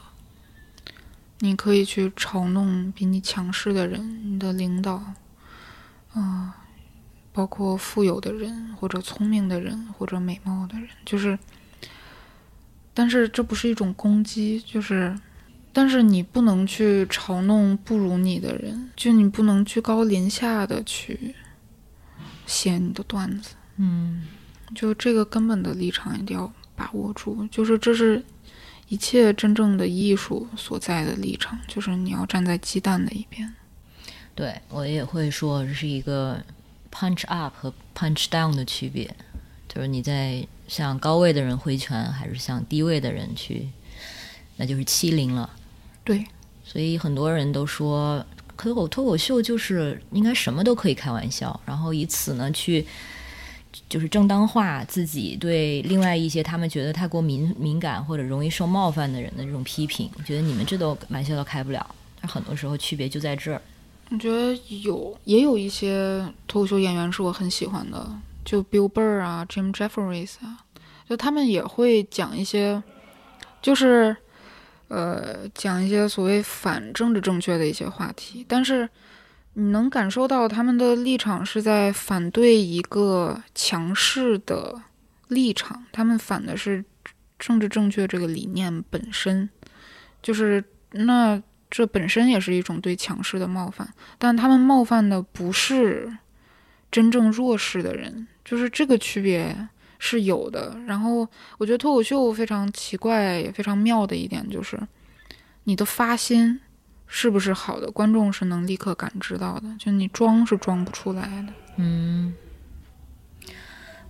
[1.40, 5.02] 你可以去嘲弄比你强势的人，你的领导，
[6.12, 6.56] 啊，
[7.32, 11.38] 包括富有的人，或者聪明的人，或者美貌的人，就是，
[12.92, 15.18] 但是这不是一种攻击，就是。
[15.70, 21.36] 但是你不能去嘲弄不如你的人，就你不能居高临下的去
[22.46, 24.24] 写你的段子，嗯，
[24.74, 28.24] 就这个根本的立场一定要把握住，就是这是
[28.88, 33.54] 一切真正的艺术所在的立场，就是你要站在鸡蛋的一边。
[34.34, 36.42] 对我也会说这是一个
[36.90, 39.12] punch up 和 punch down 的区别，
[39.68, 43.68] 就是你在向高位的人挥拳，还是向低位的人去，
[44.56, 45.50] 那就是欺凌了。
[46.04, 46.24] 对，
[46.64, 48.24] 所以很多人都说
[48.56, 52.86] 脱口脱口秀就是应该什么都可以开玩笑，然后以此呢去
[53.88, 61.94] 就是正当化自己对另外一些他们觉得太过敏敏感或者容易受冒犯的人的这种批评，觉得你们这都玩笑都开不了。
[62.20, 63.60] 但很多时候区别就在这儿。
[64.10, 68.10] 我觉得有也有一些脱口秀演员是我很喜欢的，
[68.44, 70.64] 就 Bill Burr 啊，Jim Jefferies 啊，
[71.08, 72.82] 就他们也会讲一些
[73.60, 74.16] 就是。
[74.90, 78.88] 呃，讲一些所谓反政治正确的一些话题，但是
[79.58, 84.80] 你能感受到他们的立场是在反对一个强势的
[85.26, 86.84] 立场，他们反的是
[87.40, 89.50] 政治正确这个理念本身，
[90.22, 96.16] 就是那这本身也是一种对强势的冒犯，但他们冒犯的不是
[96.88, 99.68] 真正弱势的人，就是这个区别。
[100.00, 101.28] 是有的，然后
[101.58, 104.80] 我觉得脱口秀非常奇怪也非常妙的一点就是，
[105.64, 106.60] 你的发心
[107.08, 111.52] 是不是好的，观众是能立刻感知到的，就你装是装不出来的。
[111.76, 112.34] 嗯，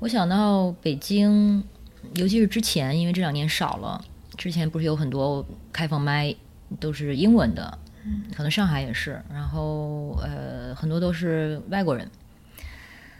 [0.00, 1.62] 我想到北京，
[2.14, 4.04] 尤其是之前，因为这两年少了，
[4.36, 6.34] 之前不是有很多开放麦
[6.80, 7.78] 都是英文的，
[8.36, 12.10] 可能上海也是，然后呃很多都是外国人。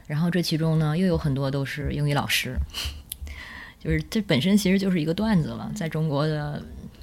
[0.07, 2.57] 然后这其中呢，又有很多都是英语老师，
[3.79, 6.63] 就是这本身其实就是一个段子了，在中国的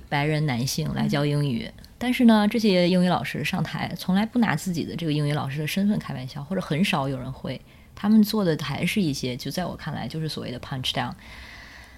[0.09, 7.59] 白人男性来教英语，但是呢，这些英语老师上台从来不拿自己的这个英语老师的身份开玩笑，或者很少有人会，
[7.95, 11.13] 他们做的还是一些，就在我看来就是所谓的 punch down。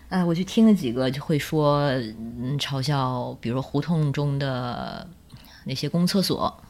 [0.10, 5.08] 哎，我去听了几个，就会说，嗯，嘲笑，比如说胡同中的
[5.66, 6.64] 那些公厕所，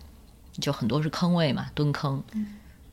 [0.60, 2.24] 就很多是坑位嘛，蹲坑。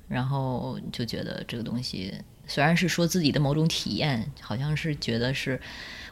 [0.06, 2.12] 然后就觉得这个东西
[2.46, 5.58] 虽然是说自己的某种体验，好像是觉得是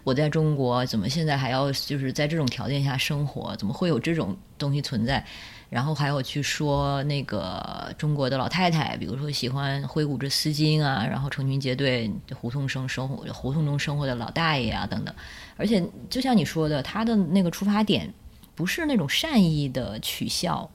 [0.05, 5.25] 我在中国怎么现在还要就是在这种条件下生活，怎么会有这种东西存在？
[5.71, 15.15] 然后还有去说那个中国的老太太，比如说喜欢挥舞着丝巾啊，然后成群结队胡同生生活胡同中生活的老大爷啊等等。
[15.57, 18.13] 而且就像你说的，他的那个出发点
[18.55, 20.71] 不是那种善意的取笑。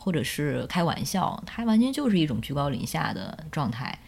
[0.00, 3.98] 或者是开玩笑，他完全就是一种居高临下的状态，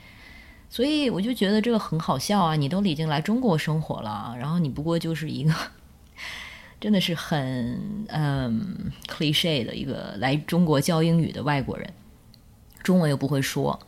[0.70, 2.54] 所以我就觉得这个很好笑啊！
[2.56, 5.52] 你都已经来中国生活了，然后你不过就是一个
[6.80, 11.92] 真的是很嗯 cliche 的一个来中国教英语的外国人，
[12.82, 13.78] 中文又不会说，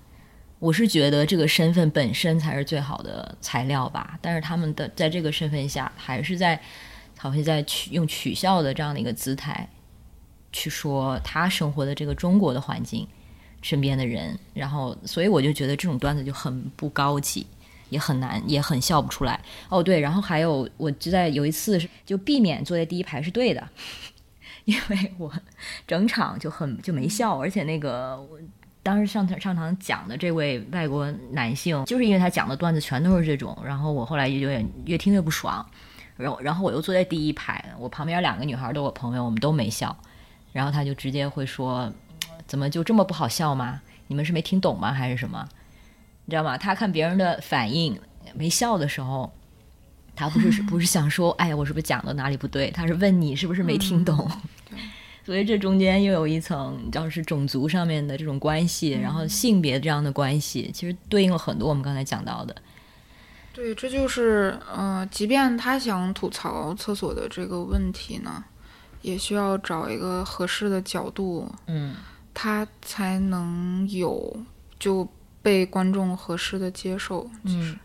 [0.58, 4.18] 我是觉得这个身份本身才是最好的材料吧。
[4.20, 6.60] 但是他们的在这个身份下，还是在。
[7.18, 9.68] 好像在取用取笑的这样的一个姿态
[10.50, 13.06] 去说他生活的这个中国的环境。
[13.62, 17.46] 身边的人，然后，所以我就觉得这种段子就很不高级，
[17.90, 19.40] 也很难，也很笑不出来。
[19.68, 23.66] 哦，对，然后还有，我就在有一次是就避免坐在第一排是对的，
[24.66, 25.32] 因为我
[25.86, 28.36] 整场就很就没笑，而且那个我
[28.82, 35.64] 当时上台上场讲的这位外国男性，就是因为他讲的段子全都是这种，然后我后来就有点越听越不爽，
[36.16, 39.96] 然后然后我又坐在第一排，我旁边两个女孩都我朋友，我们都没笑，
[40.52, 41.92] 然后他就直接会说。
[42.52, 43.80] 怎么就这么不好笑吗？
[44.08, 45.48] 你们是没听懂吗，还是什么？
[46.26, 46.58] 你知道吗？
[46.58, 47.98] 他看别人的反应
[48.34, 49.32] 没笑的时候，
[50.14, 52.70] 他不是 不是想说，哎呀，我是不是讲的哪里不对？
[52.70, 54.30] 他是问你是不是没听懂。
[55.24, 62.54] 所以这中间又有一层，你知道是种族上面的这种关系，然后性别这样的关系，其实对应了很多我们刚才讲到的。
[63.54, 68.44] 对，这就是呃，即便他想吐槽厕所的这个问题呢，
[69.00, 71.50] 也需要找一个合适的角度。
[71.66, 71.94] 嗯。
[72.34, 74.44] 他才能有
[74.78, 75.06] 就
[75.42, 77.30] 被观众合适的接受。
[77.42, 77.78] 嗯，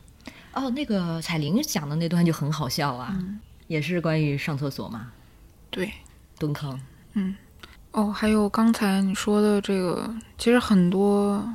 [0.54, 3.16] 哦，那个彩铃讲的那段就很好笑啊，
[3.68, 5.12] 也是关于上厕所嘛。
[5.70, 5.91] 对，
[6.39, 6.80] 蹲坑。
[7.14, 7.36] 嗯，
[7.91, 11.48] 哦，还有刚才你说的这个，其实很多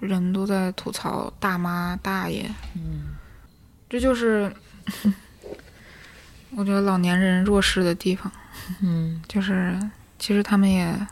[0.00, 2.50] 人都在吐槽大妈大爷。
[2.74, 3.16] 嗯，
[3.90, 4.50] 这就是
[6.56, 8.32] 我觉得老年人弱势的地方。
[8.80, 9.78] 嗯，就是
[10.18, 11.06] 其实他们也。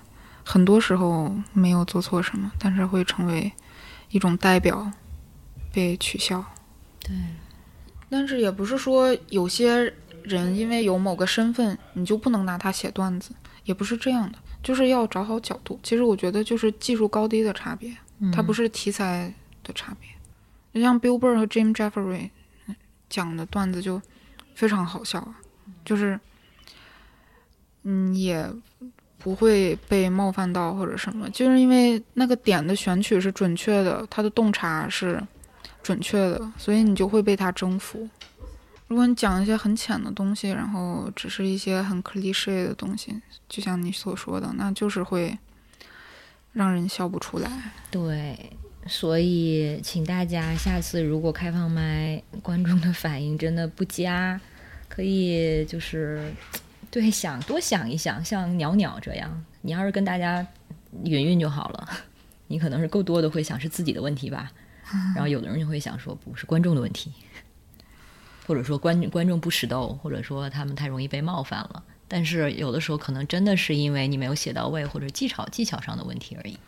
[0.49, 3.53] 很多时候没有做错什么，但是会成为
[4.11, 4.93] 一种代表，
[5.73, 6.45] 被取笑。
[7.01, 7.17] 对，
[8.09, 9.93] 但是也不是说有些
[10.23, 13.33] 人因为有某个身份，你就不能拿他写段子，
[13.65, 15.81] 也不是这样的，就是要找好角度。
[15.83, 17.93] 其实我觉得就是技术高低的差别，
[18.33, 19.35] 它不是题材
[19.65, 20.09] 的差别。
[20.73, 22.31] 就像 Bill Burr 和 Jim Jeffrey
[23.11, 24.01] 讲的段子就
[24.55, 25.35] 非常好笑啊，
[25.85, 26.21] 就是
[27.83, 28.49] 嗯也。
[29.27, 35.21] 不会被冒犯到或者什么，就是因为那个点的选取是准确的，他的洞察是
[35.83, 38.09] 准确的，所以你就会被他征服。
[38.87, 45.37] 如果你讲一些很浅的东西，然后只是一些很 cliche 的东西，就像你所说的，那就是会
[46.53, 47.51] 让人笑不出来。
[47.91, 48.39] 对，
[48.87, 54.41] 所以请大家下次如果开放麦，观众的反应真的不佳，
[54.89, 56.33] 可以就是。
[56.97, 60.47] 对，想多想一想，像鸟鸟这样，你要是跟大家
[61.05, 61.91] 云云就好了。
[62.47, 64.51] 你可能是够多的会想是自己的问题吧，
[65.15, 67.13] 然后有的人就会想说不是观众的问题，
[68.47, 71.85] 或者说观观众不识逗，或者说他们太容易被冒犯了。
[72.09, 76.59] 但是有的时候可能真的是因为你没有写到位，或者技巧技巧上的问题而已。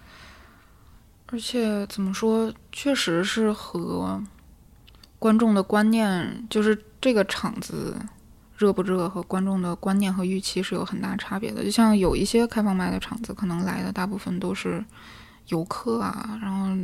[1.29, 4.23] 而且怎么说，确实是和
[5.19, 7.97] 观众的观念，就是这个场子。
[8.59, 11.65] 热不热和观众的观念和预期是有很大差别的。
[11.65, 14.85] 就像有一些开放麦的场子，可能来的大部分都是
[15.47, 16.77] 游客啊，然后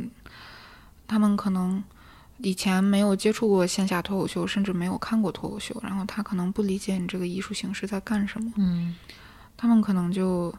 [1.05, 1.83] 他们可能
[2.37, 8.53] 以前没有接触过线下脱口秀，甚至没有看过脱口秀，然后他可能不理解你这个艺术形式在干什么。
[8.55, 8.95] 嗯，
[9.57, 10.55] 他们可能就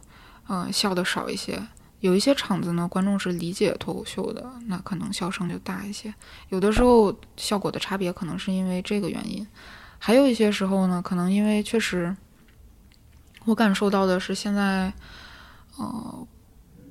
[0.46, 1.66] 呃笑的少一些。
[2.00, 6.14] 有一些场子呢，观众是理解脱口秀的，那可能笑声就大一些。
[6.50, 9.44] 有的时候效果的差别可能是因为这个原因。
[9.98, 12.16] 还有一些时候呢，可能因为确实，
[13.44, 14.92] 我感受到的是现在，
[15.76, 16.26] 呃，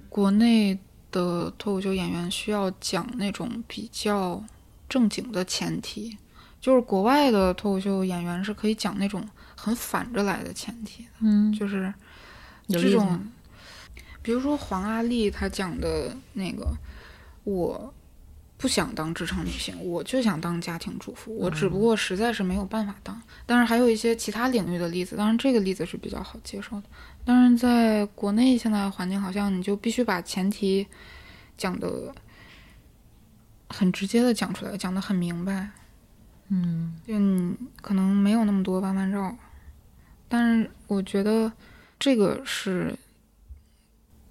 [0.09, 0.77] 国内
[1.11, 4.43] 的脱口秀演员需要讲那种比较
[4.89, 6.17] 正经的前提，
[6.59, 9.25] 就是国外的脱口秀演员是可以讲那种
[9.55, 11.93] 很反着来的前提，嗯，就是
[12.67, 13.19] 这种，
[14.21, 16.67] 比如说黄阿丽她讲的那个
[17.43, 17.93] 我。
[18.57, 21.35] 不想当职场女性，我就想当家庭主妇。
[21.37, 23.21] 我只不过实在是没有办法当。
[23.45, 26.83] 但是还有一些其他领域的例子，当然这个例子是比较好接受的。
[27.25, 30.87] 但是，在国内现在环境好像你就必须把前提
[31.57, 32.15] 讲的
[33.69, 35.69] 很直接的讲出来，讲的很明白。
[36.47, 39.35] 嗯，就你可能没有那么多弯弯绕。
[40.29, 41.51] 但是我觉得
[41.99, 42.97] 这个是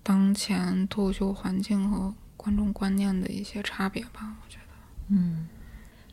[0.03, 2.15] 当前脱口秀环境和。
[2.45, 4.75] 观众观念的一些差别吧，我觉得。
[5.09, 5.49] 嗯，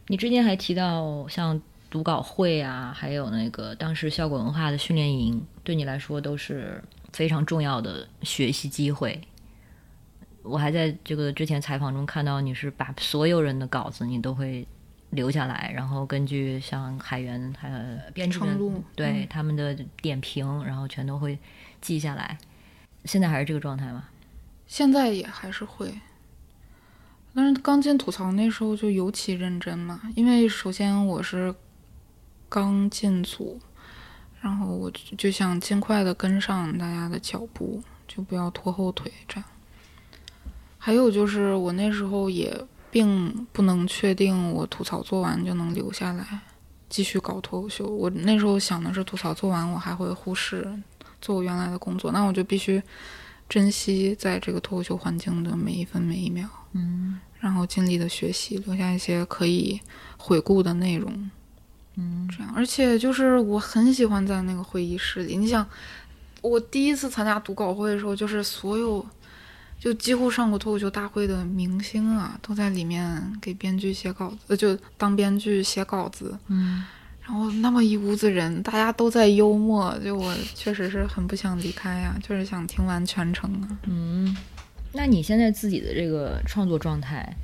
[0.08, 6.82] 你之前还提到像读稿会啊，还有那个当时效果文化的训练营，对你来说都是
[7.12, 9.20] 非常重要的学习机会。
[10.42, 14.66] 我还在这个之前采访中看到，你是把所有人的稿子你都会
[15.10, 17.78] 留下来，然后根据像海源还有
[18.14, 18.40] 编辑
[18.96, 21.38] 对他们的点评，然后全都会
[21.82, 22.38] 记下来。
[23.04, 24.06] 现在还是这个状态吗？
[24.66, 25.94] 现在也还是会。
[27.34, 31.54] 但是刚进吐槽那时候就尤其认真嘛，因为首先我是
[32.50, 33.60] 刚进组，
[34.42, 39.44] 然后我就想尽快的跟上大家的脚步，就不要拖后腿这样。
[40.78, 42.54] 还有就是我那时候也
[42.90, 46.26] 并不能确定我吐槽做完就能留下来
[46.90, 47.86] 继续搞脱口秀。
[47.86, 50.68] 我那时候想的是吐槽做完我还会忽视
[51.22, 52.82] 做我原来的工作，那我就必须
[53.48, 59.80] 珍惜在这个脱口秀环境的每一分每一秒，嗯然后尽力的学习，留下一些可以
[60.18, 61.30] 回顾的内容。
[61.98, 65.36] 嗯这样，而且就是我很喜欢在那个会议室里。
[65.38, 65.68] 你想，
[66.42, 69.06] 我第一次参加读稿会的时候，就是所有
[69.80, 76.38] 就几乎上过脱口秀大会的明星啊，都在里面给编剧写稿子，呃，就当编剧写稿子。
[76.48, 76.86] 嗯
[77.24, 83.78] 然后那么一屋子人，大家都在幽默，就我确实是很不想离开呀、就是想听完全程啊。
[83.84, 84.36] 嗯，
[84.94, 87.36] 那你现在自己的这个创作状态，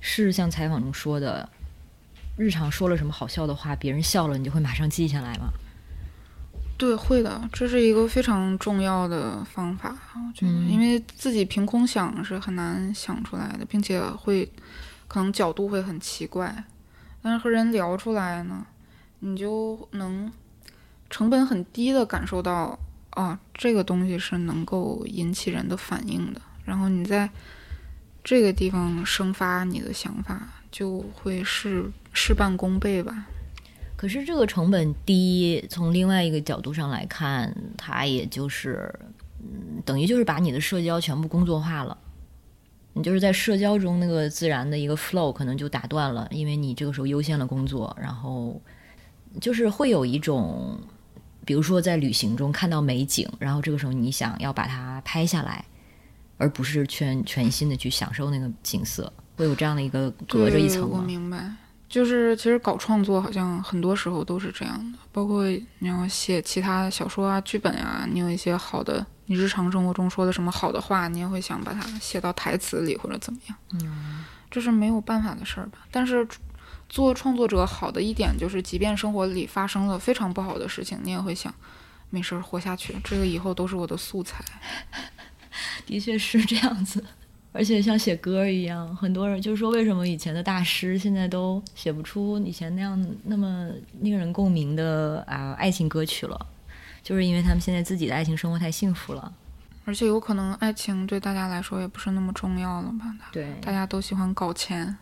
[0.00, 1.48] 是像采访中说的，
[2.36, 5.50] 日常说了什么好笑的话，别人笑了，你就会马上记下来吗？
[6.78, 14.50] 对，会的，这是一个非常重要的方法，我觉得，嗯因为自己凭空想是很难想出来的，并且会
[15.06, 16.64] 可能角度会很奇怪，
[17.20, 18.64] 但是和人聊出来呢，
[19.18, 20.32] 你就能
[21.10, 22.78] 成本很低的感受到，
[23.10, 26.40] 啊，这个东西是能够引起人的反应的，
[26.70, 27.28] 然后你在
[28.22, 30.40] 这个地方生发你的想法，
[30.70, 33.26] 就会事事半功倍吧。
[33.96, 38.88] 可是这个成本低，从另外一个角度上来看，它也就是，
[39.40, 41.98] 嗯，等于就是把你的社交全部工作化了。
[42.92, 48.62] 你就是在社交中那个自然的一个 flow 可能就打断了，因为你这个时候优先了工作，然后
[49.40, 50.78] 就是会有一种，
[51.44, 55.64] 比如说在旅行中看到美景，然后这个时候你想要把它拍下来，
[56.40, 61.02] 而不是全全心的去享受那个景色，会有这样的一个隔着一层吗我？
[61.02, 61.52] 明白，
[61.86, 65.44] 就是其实搞创作好像很多时候都是这样的，包括
[65.80, 73.56] 你要写其他小说啊、剧本啊，你有一些好的，你日常生活中说的什么好的话，你也会想把它写到台词里或者怎么样。
[73.74, 75.80] 嗯，这是没有办法的事儿吧？
[75.90, 76.26] 但是
[76.88, 81.54] 做创作者好的一点就是，即便生活里发生了非常不好的事情，你也会想。
[82.12, 84.44] 没事儿，活下去，这个以后都是我的素材。
[85.90, 87.04] 的确是这样子，
[87.50, 93.68] 而且像写歌一样，很多人就是说，为什么以前的大师现在都写不出以前那样那么
[94.00, 96.46] 令人共鸣的啊爱情歌曲了？
[97.02, 99.32] 就是因为他们现在自己的爱情生活太幸福了。
[99.84, 103.16] 而且有可能爱情对大家来说也不是那么重要了吧？
[103.32, 104.96] 对大家都喜欢搞钱。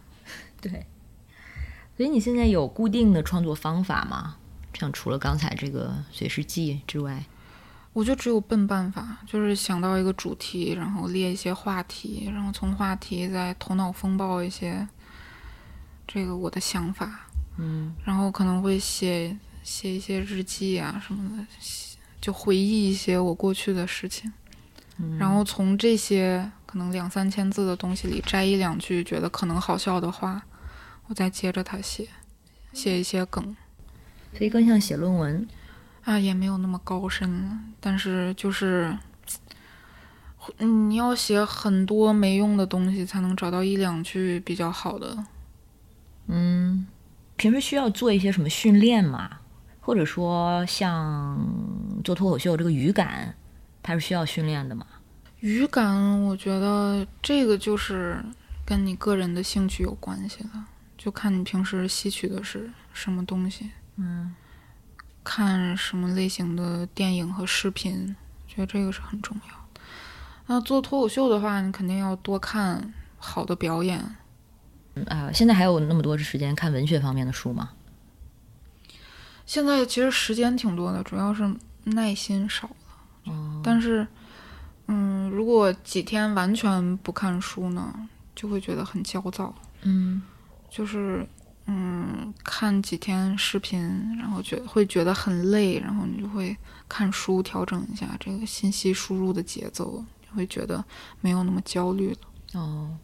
[0.58, 0.86] 对，
[1.98, 4.36] 所以你现在有固定的创作方法吗？
[4.72, 7.26] 像除了刚才这个随时记之外，
[7.98, 14.86] 我就只有笨办法，就是想到一个主题，然后列一些话题，然后从话题再头脑风暴一些
[16.06, 17.26] 这个我的想法，
[17.56, 21.44] 嗯然后可能会写写一些日记啊什么的，
[22.20, 24.32] 就回忆一些我过去的事情，
[24.98, 30.40] 嗯然后从这些可能两三千字的东西里摘一两句觉得可能好笑的话，
[31.08, 32.06] 我再接着它写，
[32.72, 33.56] 写一些梗。
[34.36, 35.48] 所以更像写论文。
[36.08, 38.96] 啊，也没有那么高深了，但是就是，
[40.56, 45.22] 嗯你要写很多没用的东西，才能找到一两句比较好的。
[46.28, 46.86] 嗯，
[47.36, 49.40] 平时需要做一些什么训练吗？
[49.80, 51.46] 或者说像
[52.02, 53.34] 做脱口秀这个语感，
[53.82, 54.86] 它是需要训练的吗？
[55.40, 58.24] 语感，我觉得这个就是
[58.64, 60.64] 跟你个人的兴趣有关系了，
[60.96, 64.34] 就看你平时吸取的是什么东西，嗯
[65.28, 69.80] 看什么类型的电影和视频，觉得这个是很重要的。
[70.46, 73.98] 那做脱口秀的话，你肯定要多看好的表演，
[75.06, 77.68] 啊、现在还有那么多时间看文学方面的书吗？
[79.44, 83.32] 现在其实时间挺多的，主要是耐心少了。
[83.32, 84.06] 哦，但是，
[84.86, 89.54] 嗯，如果几天完全不看书呢，就会觉得很焦躁。
[89.82, 90.22] 嗯
[90.70, 91.26] 就是，
[91.70, 93.78] 嗯，看几天视频，
[94.18, 96.56] 然后觉会觉得很累，然后你就会
[96.88, 100.82] 看书调整一下这个信息输入的节奏，就会觉得
[101.20, 102.58] 没有那么焦虑了。
[102.58, 102.96] 哦，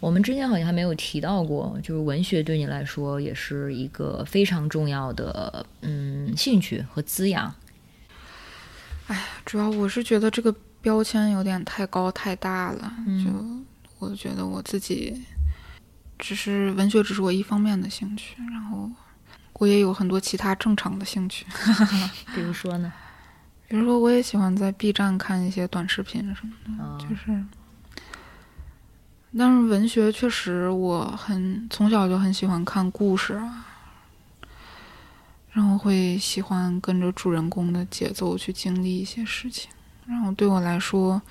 [0.00, 7.54] 我们之前好像还没有提到过，就是文学对你来说也是一个非常重要的嗯兴趣和滋养。
[9.06, 13.30] 哎主要我是觉得这个标签有点太高太大了，嗯就
[13.98, 15.20] 我觉得我自己
[16.20, 18.88] 只是文学只是我一方面的兴趣，然后
[19.54, 21.44] 我也有很多其他正常的兴趣，
[22.34, 22.92] 比如说呢？
[23.66, 27.44] 比如说我也喜欢在 B 站看一些短视频什么的，哦就是。
[29.38, 33.64] 但是文学确实我很从小就很喜欢看故事啊，
[35.52, 39.70] 然后会喜欢跟着主人公的节奏去经历一些事情。
[40.06, 41.22] 然后对我来说，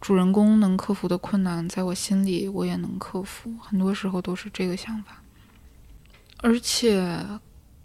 [0.00, 3.52] 主人公能克服的困难，在我心里我也能克服。
[3.60, 5.22] 很多时候都是这个想法。
[6.38, 7.18] 而且，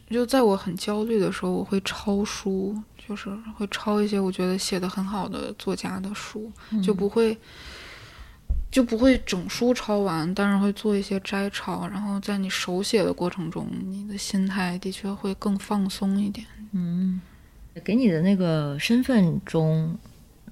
[0.09, 6.51] 就在我很焦虑的时候，我会抄书，就是会抄一些我觉得写的很好的作家的书，
[6.83, 7.37] 就不会。
[8.71, 16.47] 就不会整书抄完，但是会做一些摘抄，然后在你手写的过程中，你的心态的确会更放松一点。
[16.71, 17.21] 嗯，
[17.83, 19.95] 给你的那个身份中，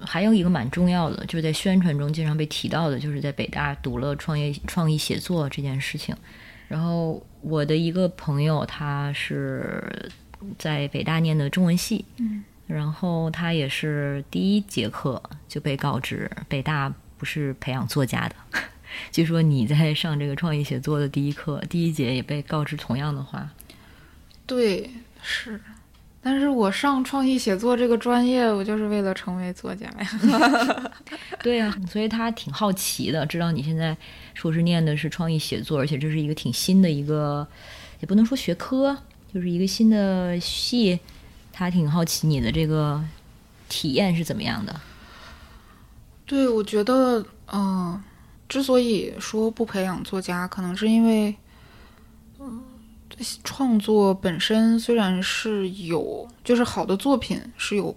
[0.04, 6.14] 还有一个蛮重要的，就是在宣传中经常被提到的，就是在北大读了创业创意写作这件事情。
[6.68, 10.10] 然后我的一个朋友，他是
[10.58, 16.92] 在北大念的中文系，嗯，然后他也是第一节课就被告知北大。
[17.18, 18.34] 不是培养作家的，
[19.12, 23.48] 据说你在上这个创意写作的第一课，第一节也被告知同样的话。
[24.44, 24.90] 对，
[25.22, 25.60] 是，
[26.24, 30.92] 但是我上创意写作这个专业，我就是为了成为作家呀。
[31.42, 33.96] 对呀，所以他挺好奇的，知道你现在
[34.32, 37.46] 说是念的是创意写作，而且这是一个挺新的一个，
[38.00, 38.96] 也不能说学科，
[39.34, 41.00] 就是一个新的系，
[41.52, 43.02] 他挺好奇你的这个
[43.68, 44.80] 体验是怎么样的。
[46.24, 48.00] 对，我觉得，嗯，
[48.48, 51.36] 之所以说不培养作家，可能是因为，嗯，
[53.44, 57.96] 创作本身虽然是有，就是好的作品是有，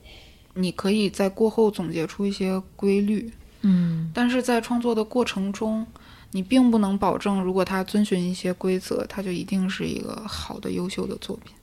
[0.53, 3.31] 你可以在过后总结出一些规律，
[3.61, 5.85] 嗯，但是在创作的过程中，
[6.31, 11.53] 你并不能保证，如果它遵循一些规则，它就一定是一个好的、优秀的作品，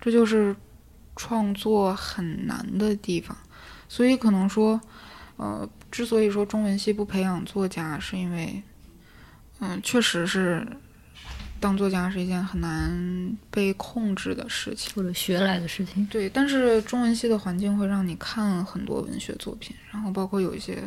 [0.00, 0.54] 这就是
[1.16, 3.36] 创作很难的地方，
[3.88, 4.80] 所以可能说，
[5.36, 5.68] 呃。
[5.90, 8.62] 之所以说中文系不培养作家，是因为，
[9.58, 10.64] 嗯，确实是
[11.60, 16.04] 当作家是一件很难被控制的事情，或者学来的事情。
[16.06, 20.82] 对，但是中文系的环境会让你看很多文学作品，然后包括有一些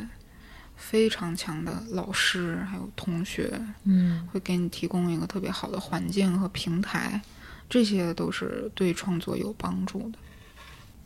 [0.76, 7.22] 非常强的老师还有同学，嗯，会给你提供一个特别好的环境和平台，
[7.70, 10.18] 这些都是对创作有帮助的。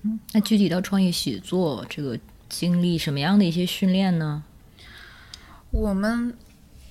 [0.03, 2.18] 嗯，那具体到创意写作这个。
[2.49, 4.41] 经历什么样的一些训练呢？
[5.69, 6.34] 我们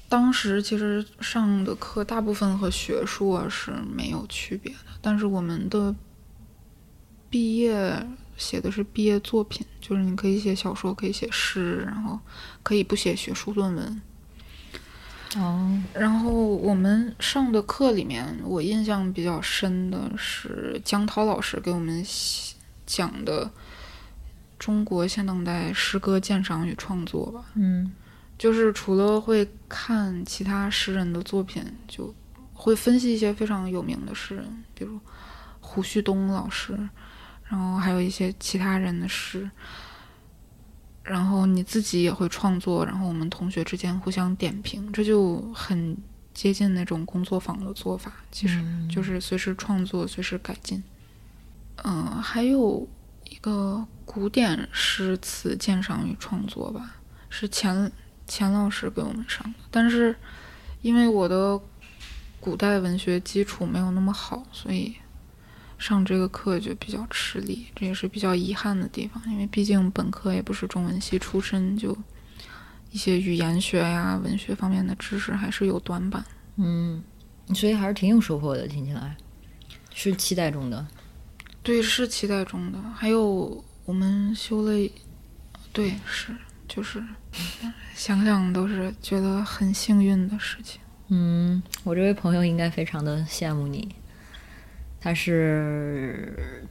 [0.08, 5.94] 当时其实上的课大部分和学术是没有区别的，但是我们的
[7.28, 8.06] 毕业
[8.36, 12.18] 写的是毕业作品，就是你可以写小说，可以写诗，然后
[12.62, 14.02] 可以不写学术论文。
[15.36, 22.04] 哦，然后我们上的课里面，我印象比较深的是江涛老师给我们
[22.86, 23.50] 讲的。
[24.58, 27.92] 中国现当代诗歌鉴赏与创作吧，嗯，
[28.38, 32.14] 就是除了会看其他诗人的作品，就
[32.52, 34.98] 会分析一些非常有名的诗人，比如
[35.60, 36.76] 胡旭东老师，
[37.48, 39.50] 然后还有一些其他人的诗，
[41.02, 45.96] 然后你自己也会创作，然后我们同学之间互相点评，这就很
[46.32, 50.82] 接近那种工作坊的做法，其实就是随时创作，随时改进。
[51.84, 52.88] 嗯，还有
[53.30, 53.86] 一个。
[54.06, 56.94] 古典诗词鉴赏与创作吧，
[57.28, 57.90] 是钱
[58.26, 59.58] 钱老师给我们上的。
[59.70, 60.14] 但是
[60.82, 61.60] 因为我的
[62.40, 64.94] 古代文学基础没有那么好，所以
[65.78, 69.22] 上这个课就比较吃力，这也是比较遗憾的地方。
[69.30, 71.96] 因为毕竟本科也不是中文系出身，就
[72.90, 76.24] 一些语言学呀、文学方面的知识还是有短板。
[76.56, 77.02] 嗯，
[77.54, 79.16] 所以还是挺有收获的，听起来
[79.94, 80.86] 是期待中的。
[81.62, 83.64] 对，是期待中的，还有。
[83.86, 84.90] 我们修了，
[85.72, 86.34] 对，是，
[86.66, 87.00] 就是
[87.94, 90.80] 想想都是觉得很幸运的事情。
[91.08, 93.94] 嗯，我这位朋友应该非常的羡慕你。
[95.00, 96.66] 他是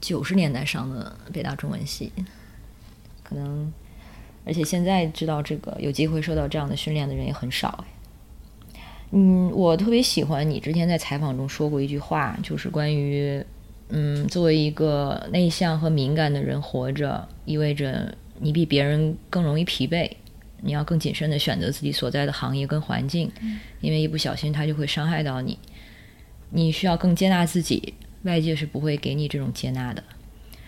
[0.00, 2.12] 九十年代上的北大中文系，
[3.22, 3.72] 可能，
[4.44, 7.84] 而且现在知道这个有机会受到这样的训练的人也很少。
[9.10, 13.44] 嗯，我特别喜欢你之前在采访中说过一句话，就是关于。
[13.88, 20.10] 嗯，作为一个内向和敏感的人活着，意味着你比别人更容易疲惫。
[20.62, 23.30] 你要更谨慎的选择自己所在的行业跟环境，
[23.80, 25.58] 因为一不小心它就会伤害到你。
[26.50, 27.92] 你需要更接纳自己，
[28.22, 30.02] 外界是不会给你这种接纳的。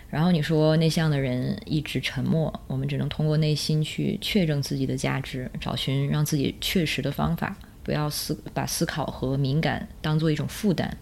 [0.09, 10.95] 然后你说内向的人一直沉默，我们只能通过内心去确证自己的价值，找寻让自己确实的方法，不要思把思考和敏感当做一种负担。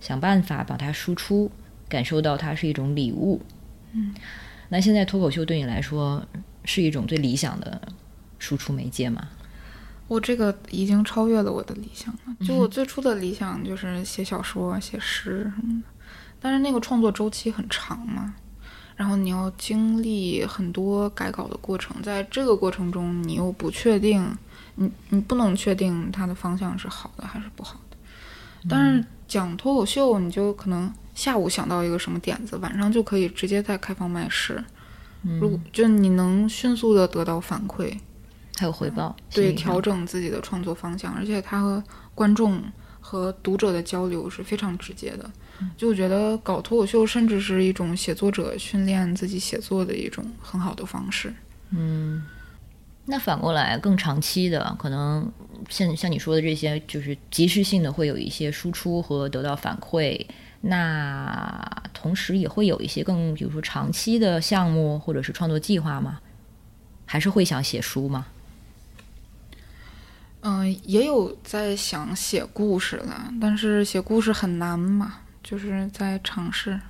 [0.00, 1.50] 想办法把它输出，
[1.88, 3.40] 感受到它是一种礼物。
[3.92, 4.14] 嗯，
[4.70, 6.24] 那现在脱口秀对你来说
[6.64, 7.80] 是一种最理想的
[8.38, 9.28] 输出媒介吗？
[10.08, 12.36] 我这个已经超越了我的理想了。
[12.44, 15.88] 就我最初的理想就是写小说、写诗什么的，
[16.40, 18.34] 但是那个创作周期很长嘛，
[18.96, 24.36] 然后你要经历很多改稿的过程，在这个过程中，你又不确定，
[24.74, 27.96] 你你不能确定它的方向是好的还是不好的。
[28.68, 34.64] 但是讲脱口秀，你就可能下午想到一个什么点子，晚上就可以直接在开放麦试。
[35.38, 37.94] 如果就你能迅速的得到反馈，
[38.56, 41.84] 还有回报，对调整自己的创作方向，而且它和
[42.14, 42.62] 观众
[43.02, 45.30] 和读者的交流是非常直接的。
[45.76, 51.30] 就我觉得搞脱口秀，甚至是一种写作者训练自己写作的一种很好的方式。
[51.68, 52.24] 嗯，
[53.04, 55.30] 那反过来更长期的，可能
[55.68, 60.18] 像像你说的这些，就是及时性的会有一些输出和得到反馈。
[60.60, 66.20] 那同时也会有一些更，比如说长期的项目或者是创作计划吗？
[67.06, 68.26] 还是会想写书吗？
[70.42, 76.80] 嗯，也有在想写故事的，但是写故事很难嘛，就是在尝试。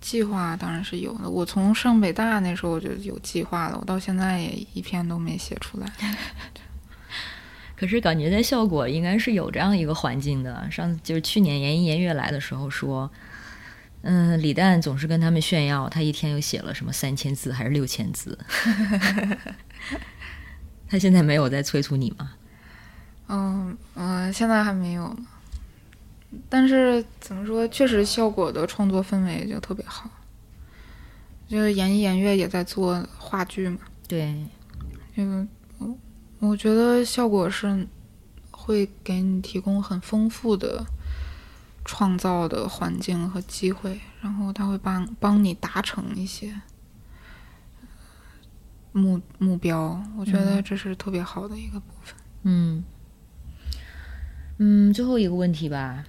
[0.00, 5.86] 计划当然是有的，我从上北大那时候就有计划了，我到现在也一篇都没写出来。
[7.82, 10.70] 可是感觉在效果应该是有这样一个环境的。
[10.70, 13.10] 上就是去年严一严月来的时候说，
[14.02, 18.38] 嗯，李诞总是跟他们炫耀，他一天又写了什么三千字还是六千字。
[20.86, 22.34] 他现在没有在催促你吗？
[23.26, 25.26] 嗯嗯，现在还没有呢。
[26.48, 30.08] 但是怎么说，确实效果的创作氛围就特别好。
[31.48, 33.80] 就是严一严月也在做话剧嘛。
[34.06, 34.32] 对，
[35.16, 35.48] 嗯。
[36.44, 37.86] 我觉得效果是
[38.50, 40.84] 会给你提供很丰富的
[41.84, 46.60] 创造的环境和机会，然后他会帮帮你达成一些
[48.90, 50.04] 目目标。
[50.16, 52.16] 我觉得这是特别好的一个部分。
[52.42, 52.82] 嗯
[54.58, 56.04] 嗯，最后一个问题吧，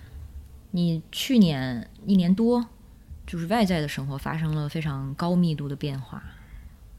[0.72, 2.66] 你去年一年多，
[3.28, 6.24] 就是外在的生活发生了非常高密度的变化，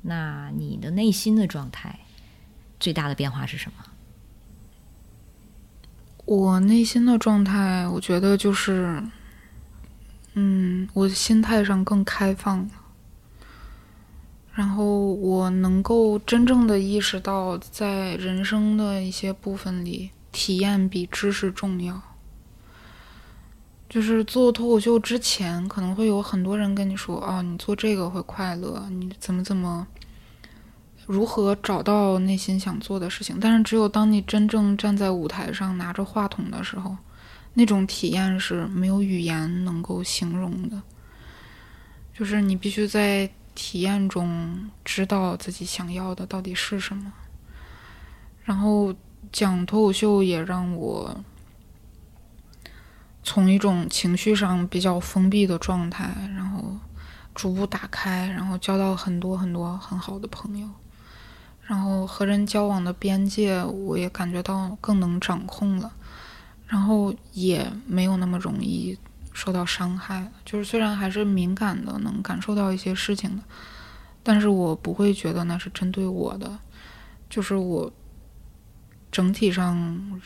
[0.03, 1.99] 那你的内心的状态？
[2.79, 3.85] 最大的变化是什么？
[6.27, 9.03] 我内心的状态，我觉得就是，
[10.33, 12.71] 嗯，我的心态上更开放了，
[14.55, 22.01] 然后我能够真正的意识到，在人生的一些部分里，体验比知识重要。
[23.87, 29.87] 就是做脱口秀之前，可能会有很多人跟你说：“哦，你做这个会快乐，你怎么怎么。”
[31.07, 33.39] 如何找到内心想做的事情？
[33.41, 36.97] 但是只有当你真正站在舞台上拿着话筒的时候，
[37.53, 40.83] 那种体验是没有语言能够形容的。
[42.13, 47.13] 就是你必须在体验中知道自己想要的到底是什么。
[48.45, 48.95] 然后
[49.33, 51.15] 讲脱口秀也让我
[53.23, 56.77] 从一种情绪上比较封闭的状态，然后
[57.35, 60.69] 逐步打开，然后交到很多很多很好的朋友。
[61.67, 65.93] 然后和人交往的边界，我也感觉到更能掌控了，
[66.67, 68.99] 然后也没有那么容易
[69.33, 70.31] 受到伤害。
[70.45, 73.43] 就是虽然还是敏感的，能感受到一些事情的，
[74.23, 76.59] 但是我不会觉得那是针对我的。
[77.31, 77.91] 就是我
[79.11, 80.21] 整体上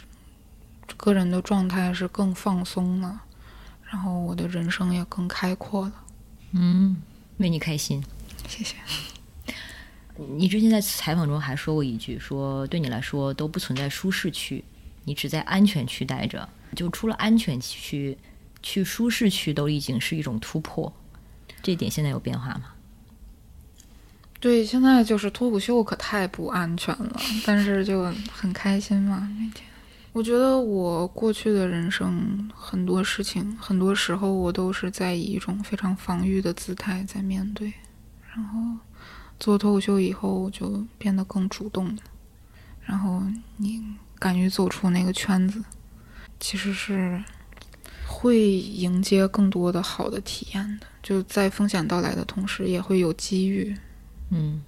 [0.97, 3.23] 个人的状态是更放松了，
[3.85, 5.93] 然后我的人生也更开阔了。
[6.51, 6.97] 嗯，
[7.37, 8.05] 为你开心，
[8.49, 8.75] 谢谢。
[10.37, 14.65] 你之前在采访中还说过一句，说对你来说都不存在舒适区，
[15.05, 16.49] 你只在安全区待着。
[16.75, 18.19] 就出了安全区，
[18.63, 20.93] 去舒适区都已经是一种突破。
[21.63, 22.65] 这点现在有变化吗？
[24.39, 29.27] 对，现在就是脱口秀可太不安全了，但是就很开心嘛。
[29.39, 29.65] 每天，
[30.13, 37.73] 我觉得我过去的人生很多事情，很多时候我都是在以一种非常防御的姿态在面对，
[38.35, 38.59] 然后。
[39.41, 41.97] 做脱口秀以后就变得更主动，
[42.83, 43.23] 然后
[43.57, 43.81] 你
[44.19, 45.63] 敢于走出那个圈子，
[46.41, 47.23] 其实是
[48.05, 50.87] 会迎接更多的好的体验的。
[51.03, 53.77] 就在风险到来的同时，也会有机遇。
[54.31, 54.61] 嗯，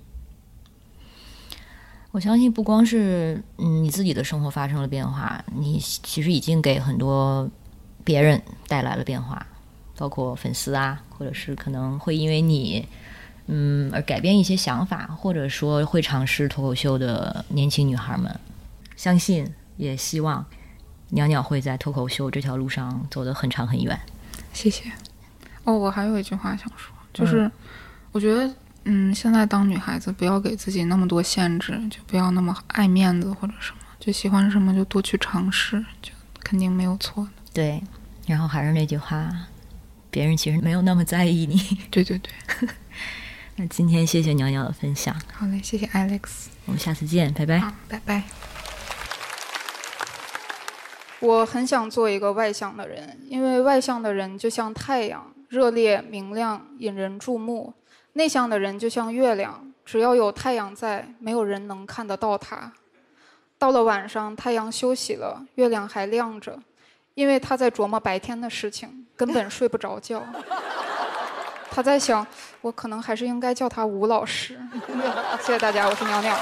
[2.12, 7.50] 我相信不光是嗯你自己的生活发生了变化，你其实已经给很多
[8.04, 9.44] 别人带来了变化，
[9.96, 12.86] 包括粉丝啊，或者是可能会因为你。
[13.52, 18.32] 嗯，而改变一些想法，或者说会尝试脱口秀的年轻女孩们，
[18.96, 20.46] 相信也希望
[21.08, 23.98] 袅袅会在脱口秀这条路上走得很长很远。
[24.52, 24.84] 谢谢。
[25.64, 27.50] 哦，我还有一句话想说，就是
[28.12, 28.54] 我觉得，
[28.84, 36.12] 嗯，现在当女孩子不要给自己那么多限制，就不要那么爱面子或者什么，就喜欢什么就多去尝试，就
[36.44, 37.30] 肯定没有错的。
[37.52, 37.82] 对，
[38.28, 39.28] 然后还是那句话，
[40.08, 41.56] 别人其实没有那么在意你。
[41.90, 42.30] 对对对。
[43.60, 45.14] 那今天谢谢鸟鸟的分享。
[45.34, 46.46] 好嘞，谢谢 Alex。
[46.64, 47.58] 我们下次见，拜拜。
[47.58, 48.22] 好，拜拜。
[51.18, 57.74] 我很想做一个外向的人，因为外向的人就像太阳，热烈明亮，引人注目；
[58.14, 62.72] 内向的人就像月亮，只要有太阳在，没有人能看得到它。
[63.58, 66.58] 到了晚上，太阳休息了，月亮还亮着，
[67.12, 70.24] 因为他在琢磨白天的事情，根本睡不着觉。
[71.70, 72.26] 他在想，
[72.60, 74.58] 我可能还是应该叫他吴老师。
[75.40, 76.36] 谢谢大家，我是鸟鸟。